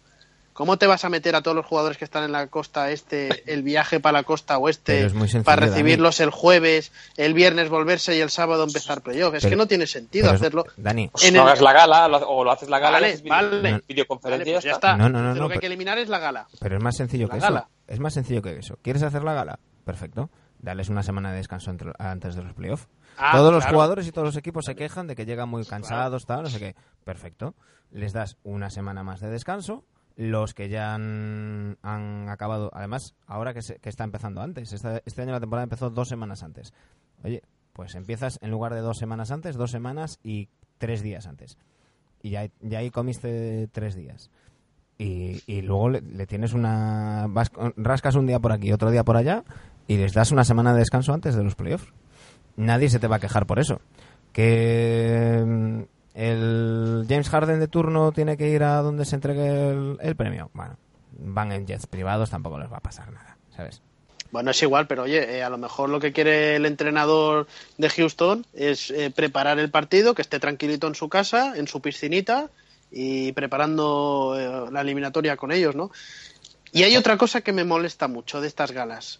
[0.59, 3.49] ¿cómo te vas a meter a todos los jugadores que están en la costa este,
[3.51, 5.71] el viaje para la costa oeste, sencillo, para Dani.
[5.71, 9.37] recibirlos el jueves, el viernes volverse y el sábado empezar playoffs?
[9.37, 10.65] Es Pero- que no tiene sentido es- hacerlo.
[10.75, 13.61] Dani, En no el- hagas la gala o lo haces la gala Vale, vale.
[13.61, 14.97] Vale, videoconferencia pues y ya está.
[14.97, 16.47] No, no, no, no, lo que hay que eliminar es la gala.
[16.59, 17.59] Pero es más sencillo La que gala.
[17.59, 17.67] eso.
[17.87, 18.77] Es más sencillo que eso.
[18.81, 19.59] ¿Quieres hacer la gala?
[19.85, 20.29] Perfecto.
[20.59, 22.89] Darles una semana de descanso entre- antes de los playoffs.
[23.17, 23.77] Ah, todos los claro.
[23.77, 26.59] jugadores y todos los equipos se quejan de que llegan muy cansados, tal, no sé
[26.59, 26.75] qué.
[27.05, 27.55] Perfecto.
[27.91, 29.83] Les das una semana más de descanso.
[30.21, 35.01] Los que ya han, han acabado, además, ahora que, se- que está empezando antes, esta-
[35.05, 36.73] este año la temporada empezó dos semanas antes.
[37.23, 37.41] Oye,
[37.71, 41.57] pues empiezas en lugar de dos semanas antes, dos semanas y tres días antes.
[42.21, 44.29] Y ya, ya ahí comiste tres días
[44.97, 49.15] y, y luego le, tienes una vas rascas un día por aquí otro día por
[49.15, 49.45] allá
[49.87, 51.93] y les das una semana de descanso antes de los playoffs
[52.57, 53.79] nadie se te va a quejar por eso
[54.33, 55.87] que
[56.19, 60.51] el James Harden de turno tiene que ir a donde se entregue el, el premio
[60.53, 60.77] bueno
[61.17, 63.81] van en jets privados tampoco les va a pasar nada sabes
[64.31, 67.47] Bueno, es igual, pero oye, eh, a lo mejor lo que quiere el entrenador
[67.77, 71.81] de Houston es eh, preparar el partido, que esté tranquilito en su casa, en su
[71.81, 72.49] piscinita
[72.91, 75.89] y preparando eh, la eliminatoria con ellos, ¿no?
[76.71, 79.19] Y hay otra cosa que me molesta mucho de estas galas.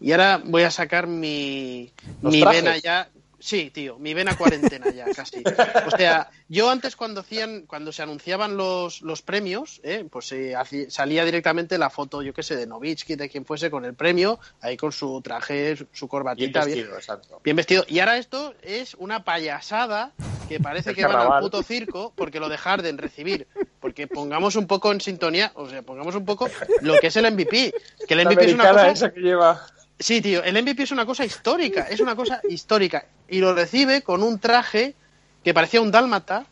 [0.00, 3.10] Y ahora voy a sacar mi, mi vena ya
[3.40, 5.42] Sí, tío, mi vena cuarentena ya, casi.
[5.86, 10.04] O sea, yo antes cuando hacían, cuando se anunciaban los, los premios, ¿eh?
[10.10, 10.54] pues eh,
[10.88, 14.40] salía directamente la foto, yo qué sé, de Novitsky, de quien fuese, con el premio,
[14.60, 17.40] ahí con su traje, su- Bien corbatita, bien, vestido, exacto.
[17.44, 17.84] bien vestido.
[17.86, 20.12] Y ahora esto es una payasada
[20.48, 23.46] que parece El que van al puto circo porque lo de Harden recibir.
[23.80, 26.48] Porque pongamos un poco en sintonía, o sea, pongamos un poco
[26.80, 27.72] lo que es el MVP.
[28.08, 28.88] Que el MVP es una cosa...
[28.90, 29.64] esa que lleva.
[29.98, 33.06] Sí, tío, el MVP es una cosa histórica, es una cosa histórica.
[33.28, 34.94] Y lo recibe con un traje
[35.42, 36.46] que parecía un dálmata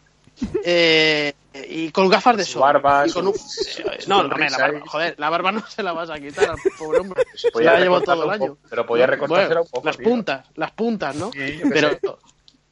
[0.65, 1.33] eh,
[1.69, 2.63] y con gafas de Su sol.
[2.63, 5.67] barba, Y con su- un- su Eh, No, no, la barba, joder, la barba no
[5.69, 7.23] se la vas a quitar al pobre hombre.
[7.35, 8.47] Se la llevó todo el año.
[8.55, 10.05] poco, pero podía recortársela Bueno, un poco, Las tío.
[10.09, 11.31] puntas, las puntas, ¿no?
[11.33, 12.01] Sí, pero, sé.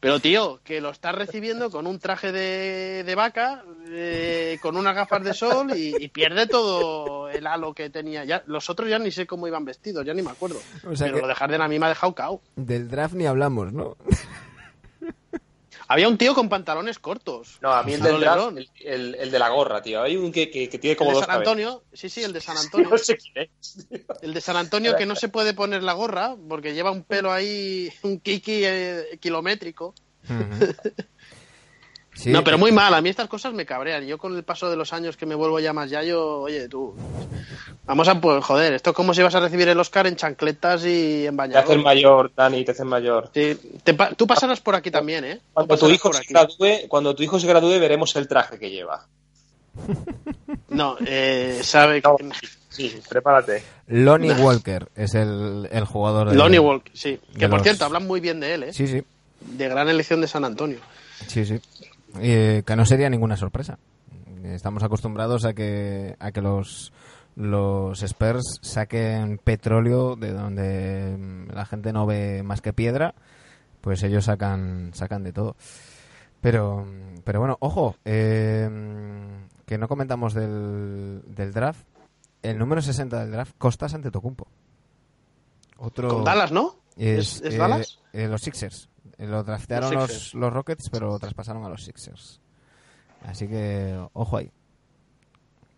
[0.05, 4.95] Pero, tío, que lo estás recibiendo con un traje de, de vaca, eh, con unas
[4.95, 8.25] gafas de sol y, y pierde todo el halo que tenía.
[8.25, 10.59] Ya, los otros ya ni sé cómo iban vestidos, ya ni me acuerdo.
[10.87, 12.41] O sea pero que- lo de Harden a mí me ha dejado cao.
[12.57, 13.97] Del draft ni hablamos, ¿no?
[15.89, 17.59] Había un tío con pantalones cortos.
[17.61, 20.03] No, a mí el del draft, el, el- el de la gorra, tío.
[20.03, 22.33] Hay un que, que, que tiene El como de dos San Antonio, sí, sí, el
[22.33, 22.57] de San.
[22.65, 22.89] Antonio.
[22.91, 23.87] No sé quién es.
[23.89, 23.99] tío.
[24.23, 27.33] El de San Antonio que no se puede poner la gorra porque lleva un pelo
[27.33, 29.95] ahí, un kiki eh, kilométrico.
[32.15, 32.95] Sí, no, pero muy mal.
[32.95, 34.07] A mí estas cosas me cabrean.
[34.07, 36.95] Yo con el paso de los años que me vuelvo ya más yayo, oye, tú.
[37.87, 40.85] Vamos a, pues, joder, esto es como si vas a recibir el Oscar en chancletas
[40.87, 41.83] y en Te haces bañador.
[41.83, 43.31] mayor, Dani, te haces mayor.
[43.35, 45.41] Sí, te tú pasarás por aquí también, ¿eh?
[45.53, 49.07] Cuando tu, hijo se gradúe, cuando tu hijo se gradúe, veremos el traje que lleva.
[50.69, 52.31] No, eh, sabe No, que...
[52.69, 53.63] sí, prepárate.
[53.87, 56.37] Lonnie Walker es el, el jugador de...
[56.37, 57.21] Lonnie Walk, sí.
[57.39, 58.73] Que por los- cierto, hablan muy bien de él, ¿eh?
[58.73, 59.03] Sí, sí,
[59.41, 60.79] De gran elección de San Antonio.
[61.29, 61.61] sí, sí.
[62.21, 63.79] Eh, que no sería ninguna sorpresa.
[64.45, 66.93] Estamos acostumbrados a que, a que los,
[67.35, 73.15] los Spurs saquen petróleo de donde mm, la gente no ve más que piedra,
[73.81, 75.57] pues ellos sacan, sacan de todo.
[76.41, 76.87] Pero,
[77.25, 78.69] pero bueno, ojo, eh,
[79.67, 81.87] que no comentamos del, del draft.
[82.43, 84.47] El número 60 del draft, Costas ante Tocumpo.
[85.79, 86.77] Otro Con Dallas, ¿no?
[86.97, 87.99] es, ¿Es, es eh, Dallas?
[88.13, 88.91] eh, los Sixers.
[89.19, 90.35] Eh, Lo draftearon Los los, Sixers.
[90.35, 92.41] los Rockets, pero lo traspasaron a los Sixers.
[93.25, 94.51] Así que, ojo ahí.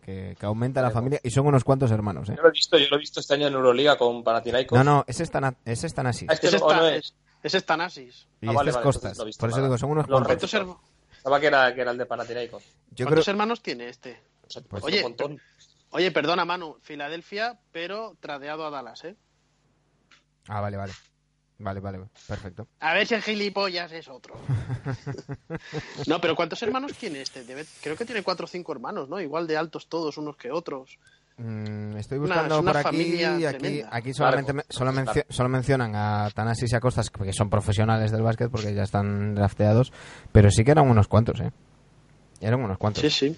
[0.01, 1.19] Que, que aumenta la familia.
[1.23, 2.33] Y son unos cuantos hermanos, ¿eh?
[2.37, 4.77] Yo lo he visto, yo lo he visto este año en Euroliga con Panathinaikos.
[4.77, 6.25] No, no, ese es tan, ese es tan así.
[6.29, 7.57] Ah, este Ese no, o está- no es, ese.
[8.41, 9.25] Y Ah, este es vale, Costas.
[9.25, 10.49] visto Por eso digo, son unos Los cuantos.
[10.49, 10.81] ¿Cuántos, Rockets.
[10.81, 12.63] her- Pensaba que era, que era el de Panathinaikos.
[12.63, 14.21] Yo creo, cuántos hermanos tiene este?
[14.45, 15.41] O sea, Pues- un Oye, montón.
[15.91, 16.77] Oye, perdona, Manu.
[16.81, 19.15] Filadelfia, pero tradeado a Dallas, ¿eh?
[20.47, 20.93] Ah, vale, vale.
[21.59, 22.67] Vale, vale, perfecto.
[22.81, 24.35] A ver si el gilipollas es otro.
[26.07, 27.43] no, pero ¿cuántos hermanos tiene este?
[27.45, 29.19] Debe- creo que tiene cuatro o cinco hermanos, ¿no?
[29.19, 30.99] Igual de altos todos unos que otros.
[31.37, 35.49] Mm, estoy Una- buscando es una por aquí aquí, aquí solamente, me- solo, mencio- solo
[35.49, 39.91] mencionan a Tanasis y a Costas, que son profesionales del básquet porque ya están drafteados,
[40.31, 41.51] pero sí que eran unos cuantos, ¿eh?
[42.41, 43.01] Eran unos cuantos.
[43.01, 43.35] Sí, sí.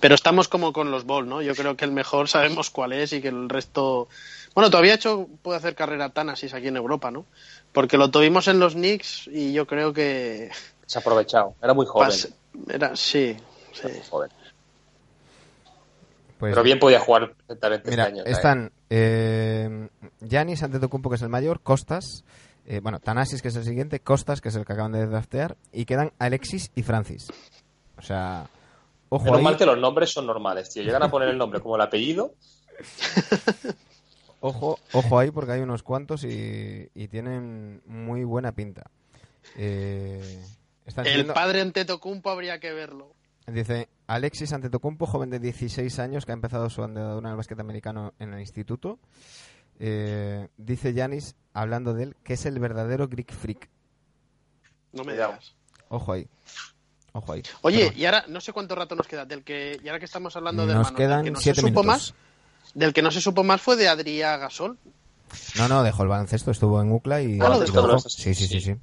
[0.00, 1.42] Pero estamos como con los Ball, ¿no?
[1.42, 4.08] Yo creo que el mejor sabemos cuál es y que el resto...
[4.54, 7.24] Bueno, todavía hecho puede hacer carrera Tanasis aquí en Europa, ¿no?
[7.72, 10.50] Porque lo tuvimos en los Knicks y yo creo que...
[10.86, 11.54] Se ha aprovechado.
[11.62, 12.10] Era muy joven.
[12.10, 12.32] pas-
[12.68, 13.34] Era, sí,
[13.72, 13.80] sí.
[13.84, 14.30] Era muy joven.
[16.38, 18.24] Pues, Pero bien podía jugar perfectamente Mira, este año.
[18.26, 19.88] están eh,
[20.20, 22.24] Giannis Antetokounmpo, que es el mayor, Costas,
[22.66, 25.56] eh, bueno, Tanasis, que es el siguiente, Costas, que es el que acaban de draftear,
[25.72, 27.28] y quedan Alexis y Francis.
[27.96, 28.46] O sea,
[29.08, 30.82] ojo Menos ahí, mal que los nombres son normales, tío.
[30.82, 32.34] Llegan a poner el nombre como el apellido.
[34.42, 38.90] ojo, ojo ahí, porque hay unos cuantos y, y tienen muy buena pinta.
[39.56, 40.44] Eh,
[40.84, 43.14] están El padre Antetokounmpo habría que verlo.
[43.46, 47.58] Dice Alexis Antetokounmpo, joven de 16 años que ha empezado su andadura en el básquet
[47.58, 48.98] americano en el instituto.
[49.80, 53.68] Eh, dice Yanis, hablando de él, que es el verdadero Greek Freak.
[54.92, 55.54] No me digas.
[55.88, 56.28] Ojo ahí.
[57.12, 57.42] Ojo ahí.
[57.62, 59.24] Oye, y ahora no sé cuánto rato nos queda.
[59.26, 61.60] Del que, y ahora que estamos hablando de nos hermanos, del quedan que se siete
[61.62, 61.86] supo minutos.
[61.86, 62.14] más,
[62.74, 64.78] del que no se supo más fue de Adrià Gasol.
[65.56, 67.98] No, no, dejó el baloncesto, estuvo en UCLA y, Ah, lo dejó.
[68.00, 68.74] Sí, sí, sí, sí.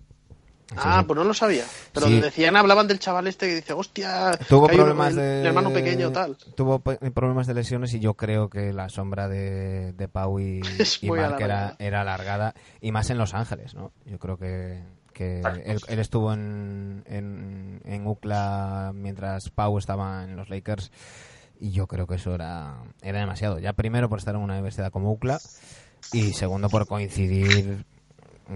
[0.78, 1.66] Ah, pues no lo sabía.
[1.94, 2.20] Pero Sí.
[2.20, 5.74] decían, hablaban del chaval este que dice, hostia, Tuvo que hay un- problemas de hermano
[5.74, 6.38] pequeño tal.
[6.56, 10.62] Tuvo problemas de lesiones y yo creo que la sombra de, de Pau y,
[11.02, 13.92] y Mark era, era alargada y más en Los Ángeles, ¿no?
[14.06, 14.80] Yo creo que,
[15.12, 20.92] que él, él estuvo en, en, en UCLA mientras Pau estaba en los Lakers
[21.60, 23.60] y yo creo que eso era, era demasiado.
[23.60, 25.42] Ya primero por estar en una universidad como UCLA
[26.12, 27.84] y segundo por coincidir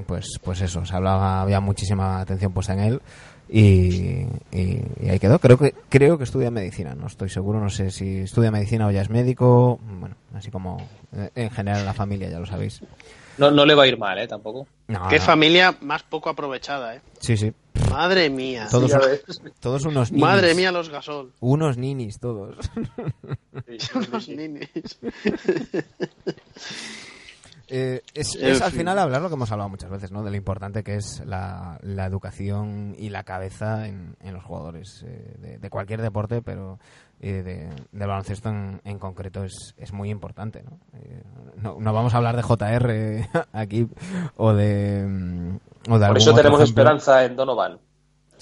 [0.07, 3.01] pues, pues eso, se hablaba, había muchísima atención puesta en él
[3.49, 5.37] y, y- y ahí quedó.
[5.39, 8.91] Creo que, creo que estudia medicina, no estoy seguro, no sé si estudia medicina o
[8.91, 10.77] ya es médico, bueno, así como
[11.15, 12.81] eh, en general en la familia, ya lo sabéis.
[13.37, 14.27] No, no le va a ir mal, ¿eh?
[14.27, 14.67] Tampoco.
[14.87, 15.21] No, Qué no.
[15.23, 17.01] familia más poco aprovechada, ¿eh?
[17.19, 17.51] Sí, sí,
[17.93, 18.67] Madre mía.
[19.59, 20.21] todos, unos ninis.
[20.21, 21.31] Madre mía los gasol.
[21.39, 22.55] Unos ninis, todos.
[24.11, 24.69] Los ninis.
[27.67, 28.79] Eh, es, es al fin.
[28.81, 30.23] final hablar lo que hemos hablado muchas veces, ¿no?
[30.23, 35.03] De lo importante que es la, la educación y la cabeza en, en los jugadores
[35.07, 36.77] eh, de, de cualquier deporte, pero
[37.21, 40.77] eh, de, del baloncesto en, en concreto es, es muy importante, ¿no?
[40.99, 41.23] Eh,
[41.55, 43.87] no, no vamos a hablar de JR aquí
[44.35, 45.55] o de, mm,
[45.89, 46.63] o de Por algún eso tenemos ejemplo.
[46.63, 47.79] esperanza en Donovan.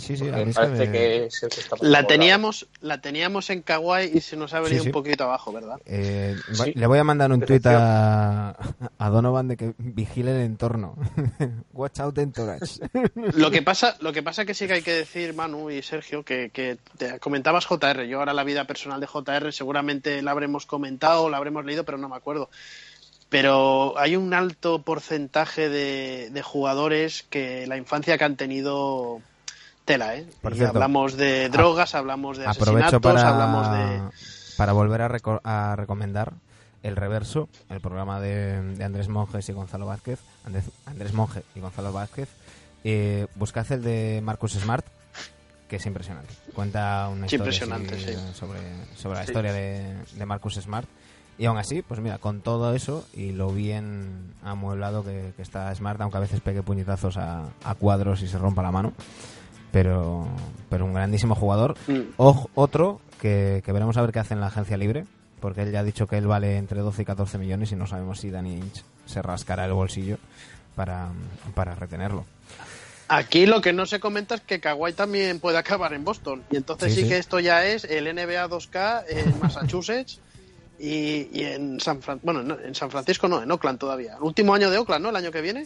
[0.02, 3.50] Sí, sí, a mí parece me- que es el que está La teníamos, la teníamos
[3.50, 4.90] en Kawaii y se nos ha venido Sí, sí.
[4.90, 5.78] un poquito abajo, ¿verdad?
[5.86, 6.74] Eh, Sí.
[6.76, 8.56] Le voy a mandar un tuit a,
[8.98, 10.96] a Donovan de que vigile el entorno.
[11.74, 12.80] Watch out entourage.
[13.36, 16.24] Lo que pasa, lo que pasa que sí que hay que decir, Manu y Sergio,
[16.24, 18.04] que, que te comentabas JR.
[18.08, 21.98] Yo ahora la vida personal de JR seguramente la habremos comentado, la habremos leído, pero
[21.98, 22.50] no me acuerdo.
[23.30, 29.22] Pero hay un alto porcentaje de, de jugadores que la infancia que han tenido
[29.86, 30.28] tela, ¿eh?
[30.42, 34.02] Por cierto, hablamos de drogas, hablamos de asesinatos, para, hablamos de...
[34.58, 36.34] para volver a, reco- a recomendar
[36.84, 40.20] El Reverso, el programa de, de Andrés Monjes y Gonzalo Vázquez.
[40.46, 42.30] Andrés, Andrés Monge y Gonzalo Vázquez.
[42.84, 44.86] Eh, buscad el de Marcus Smart,
[45.70, 46.34] que es impresionante.
[46.56, 48.34] Cuenta una Sí, historia impresionante, así, sí.
[48.34, 48.60] sobre,
[48.96, 50.88] sobre la historia de, de Marcus Smart.
[51.38, 55.74] Y aún así, pues mira, con todo eso y lo bien amueblado que, que está
[55.74, 58.94] Smart, aunque a veces pegue puñetazos a, a cuadros y se rompa la mano,
[59.72, 60.28] pero,
[60.70, 61.76] pero un grandísimo jugador.
[61.88, 62.00] Mm.
[62.18, 65.06] O- otro que, que veremos a ver qué hace en la agencia libre,
[65.40, 67.88] porque él ya ha dicho que él vale entre 12 y 14 millones y no
[67.88, 70.18] sabemos si Danny Inch se rascará el bolsillo
[70.76, 71.10] para,
[71.56, 72.26] para retenerlo.
[73.08, 76.44] Aquí lo que no se comenta es que Kawhi también puede acabar en Boston.
[76.50, 77.10] Y entonces Sí, sí, sí.
[77.10, 80.20] que esto ya es el NBA 2K en Massachusetts
[80.80, 84.16] y, y en San Fran bueno, no, en San Francisco no, en Oakland todavía.
[84.16, 85.10] El último año de Oakland, ¿no?
[85.10, 85.66] El año que viene.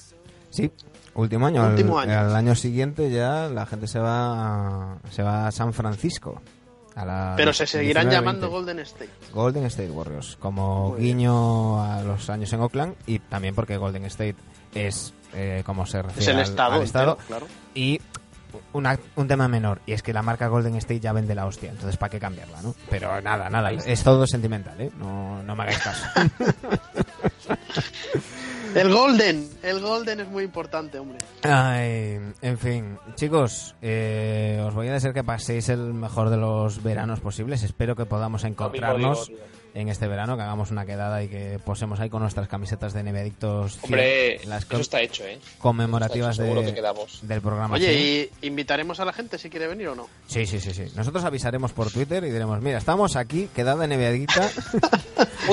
[0.49, 0.71] Sí,
[1.16, 1.66] último año.
[1.68, 2.20] Último al, año.
[2.20, 6.41] al año siguiente ya la gente se va a, se va a San Francisco.
[6.95, 8.11] a la Pero se seguirán 19-20.
[8.11, 9.09] llamando Golden State.
[9.34, 11.18] Golden State Warriors, como Muy bien.
[11.18, 14.36] guiño a los años en Oakland y también porque Golden State
[14.74, 16.74] es eh, como se refiere Es el al- estado.
[16.76, 17.47] al estado entero, claro.
[17.74, 17.99] y
[18.72, 21.72] una- un tema menor y es que la marca Golden State ya vende la hostia
[21.72, 24.91] entonces para qué cambiarla no pero nada nada es todo sentimental ¿eh?
[24.97, 26.05] no, no me hagáis caso
[28.82, 31.19] El Golden, el Golden es muy importante, hombre.
[31.43, 36.84] Ay, en fin, chicos, eh, os voy a decir que paséis el mejor de los
[36.84, 37.63] veranos posibles.
[37.63, 39.32] Espero que podamos encontrarnos.
[39.76, 43.03] En este verano, que hagamos una quedada y que posemos ahí con nuestras camisetas de
[43.03, 45.38] Nevedictos Hombre, las eso está hecho, ¿eh?
[45.59, 47.19] conmemorativas hecho, seguro de- que quedamos.
[47.21, 47.76] del programa.
[47.76, 48.30] Oye, sí.
[48.41, 50.07] ¿y invitaremos a la gente si quiere venir o no?
[50.28, 50.86] sí, sí, sí, sí.
[50.95, 54.49] Nosotros avisaremos por Twitter y diremos, mira, estamos aquí, quedada Nevedicta.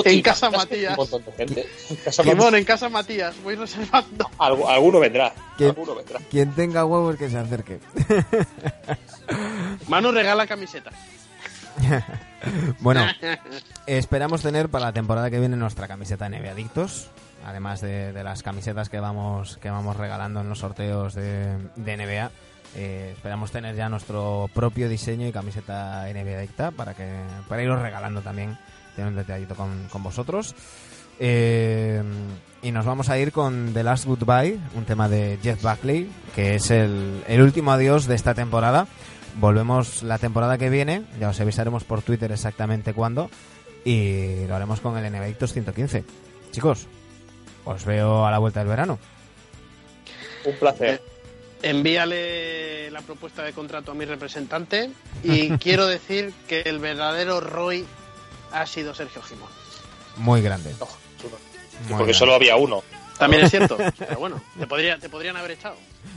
[0.05, 0.97] En casa Un Matías.
[0.97, 1.67] montón de gente.
[1.89, 2.53] En casa Simón, Matías.
[2.59, 4.25] en casa Matías, voy reservando.
[4.39, 5.31] Algu- alguno vendrá.
[5.55, 5.69] ¿Quién?
[5.69, 6.19] Alguno vendrá.
[6.31, 7.79] Quien tenga huevos que se acerque.
[9.87, 10.89] Manu regala camiseta.
[12.79, 13.05] Bueno,
[13.85, 17.09] esperamos tener para la temporada que viene nuestra camiseta NBA Adictos,
[17.45, 22.31] además de, las camisetas que vamos que vamos regalando en los sorteos de, de NBA.
[22.75, 27.07] eh, esperamos tener ya nuestro propio diseño y camiseta NBA Adicta para que
[27.47, 28.57] para iros regalando también,
[28.95, 30.55] tener un detallito con, con vosotros.
[31.19, 32.01] Eh,
[32.63, 36.55] y nos vamos a ir con The Last Goodbye, un tema de Jeff Buckley, que
[36.55, 38.87] es el, el último adiós de esta temporada.
[39.35, 43.29] Volvemos la temporada que viene, ya os avisaremos por Twitter exactamente cuándo,
[43.83, 46.03] y lo haremos con el NBA Adictos 115.
[46.51, 46.87] Chicos,
[47.65, 48.99] os veo a la vuelta del verano.
[50.45, 51.01] Un placer.
[51.61, 54.91] Envíale la propuesta de contrato a mi representante
[55.23, 57.85] y quiero decir que el verdadero Roy
[58.51, 59.49] ha sido Sergio Gimón.
[60.17, 60.71] Muy grande.
[61.19, 61.37] Chulo.
[61.39, 62.13] muy Porque grande.
[62.13, 62.83] solo había uno.
[63.17, 65.75] También es cierto, pero bueno, te, podría, te podrían haber echado.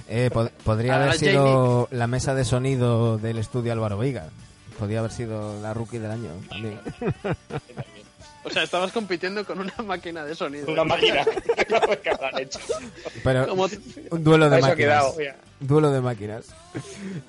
[0.08, 4.28] Eh, pod- podría haber sido la mesa de sonido del estudio Álvaro Veiga.
[4.78, 6.78] Podría haber sido la rookie del año también.
[8.44, 10.70] O sea, estabas compitiendo con una máquina de sonido.
[10.70, 11.24] Una máquina.
[12.02, 12.60] que habrán hecho.
[13.24, 13.52] Pero
[14.10, 14.76] un duelo de máquinas.
[14.76, 15.14] quedado.
[15.58, 16.44] Duelo de máquinas.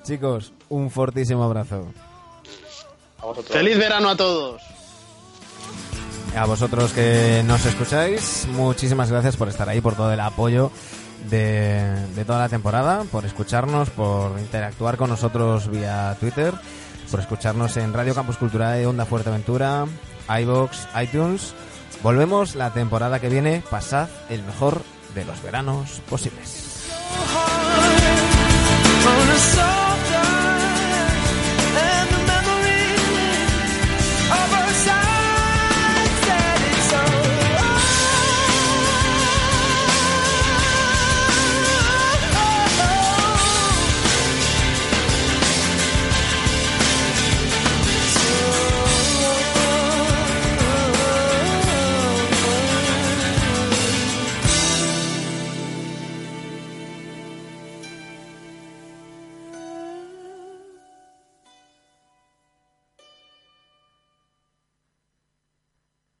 [0.04, 1.86] Chicos, un fortísimo abrazo.
[3.20, 3.56] A vosotros.
[3.56, 4.62] Feliz verano a todos.
[6.36, 10.70] A vosotros que nos escucháis, muchísimas gracias por estar ahí, por todo el apoyo
[11.30, 16.54] de, toda la temporada, por escucharnos, por interactuar con nosotros vía Twitter,
[17.10, 19.86] por escucharnos en Radio Campus Cultural de Onda Fuerteventura,
[20.40, 21.54] iBox, iTunes.
[22.02, 24.82] Volvemos la temporada que viene, pasad el mejor
[25.14, 26.68] de los veranos posibles.